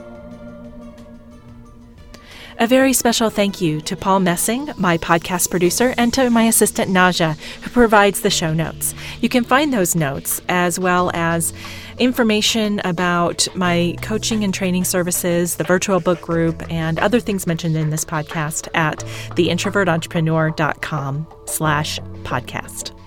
A 2.63 2.67
very 2.67 2.93
special 2.93 3.31
thank 3.31 3.63
you 3.63 3.81
to 3.81 3.97
Paul 3.97 4.21
Messing, 4.21 4.69
my 4.77 4.99
podcast 4.99 5.49
producer, 5.49 5.95
and 5.97 6.13
to 6.13 6.29
my 6.29 6.43
assistant 6.43 6.91
Naja, 6.91 7.39
who 7.63 7.71
provides 7.71 8.21
the 8.21 8.29
show 8.29 8.53
notes. 8.53 8.95
You 9.23 9.31
can 9.31 9.45
find 9.45 9.73
those 9.73 9.95
notes 9.95 10.43
as 10.47 10.79
well 10.79 11.11
as 11.15 11.55
information 11.99 12.79
about 12.85 13.49
my 13.55 13.97
coaching 14.03 14.45
and 14.45 14.53
training 14.53 14.85
services, 14.85 15.57
the 15.57 15.65
virtual 15.65 16.01
book 16.01 16.21
group, 16.21 16.63
and 16.71 16.99
other 16.99 17.19
things 17.19 17.47
mentioned 17.47 17.79
in 17.79 17.89
this 17.89 18.05
podcast 18.05 18.69
at 18.75 18.99
theintrovertentrepreneur.com 19.37 21.27
slash 21.47 21.99
podcast. 22.25 23.00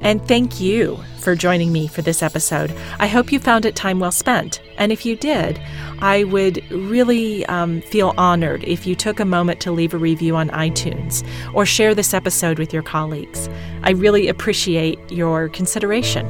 And 0.00 0.26
thank 0.26 0.60
you 0.60 0.98
for 1.18 1.34
joining 1.34 1.72
me 1.72 1.86
for 1.86 2.00
this 2.00 2.22
episode. 2.22 2.74
I 2.98 3.06
hope 3.06 3.30
you 3.30 3.38
found 3.38 3.66
it 3.66 3.76
time 3.76 4.00
well 4.00 4.12
spent. 4.12 4.60
And 4.78 4.90
if 4.90 5.04
you 5.04 5.14
did, 5.14 5.60
I 5.98 6.24
would 6.24 6.68
really 6.70 7.44
um, 7.46 7.82
feel 7.82 8.14
honored 8.16 8.64
if 8.64 8.86
you 8.86 8.94
took 8.94 9.20
a 9.20 9.24
moment 9.26 9.60
to 9.60 9.72
leave 9.72 9.92
a 9.92 9.98
review 9.98 10.36
on 10.36 10.48
iTunes 10.50 11.26
or 11.52 11.66
share 11.66 11.94
this 11.94 12.14
episode 12.14 12.58
with 12.58 12.72
your 12.72 12.82
colleagues. 12.82 13.50
I 13.82 13.90
really 13.90 14.28
appreciate 14.28 14.98
your 15.10 15.50
consideration. 15.50 16.26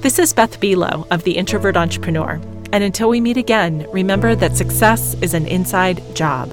This 0.00 0.18
is 0.18 0.32
Beth 0.32 0.58
Buelow 0.60 1.06
of 1.10 1.24
The 1.24 1.36
Introvert 1.36 1.76
Entrepreneur. 1.76 2.40
And 2.72 2.82
until 2.82 3.10
we 3.10 3.20
meet 3.20 3.36
again, 3.36 3.86
remember 3.92 4.34
that 4.34 4.56
success 4.56 5.14
is 5.20 5.34
an 5.34 5.46
inside 5.46 6.02
job. 6.14 6.50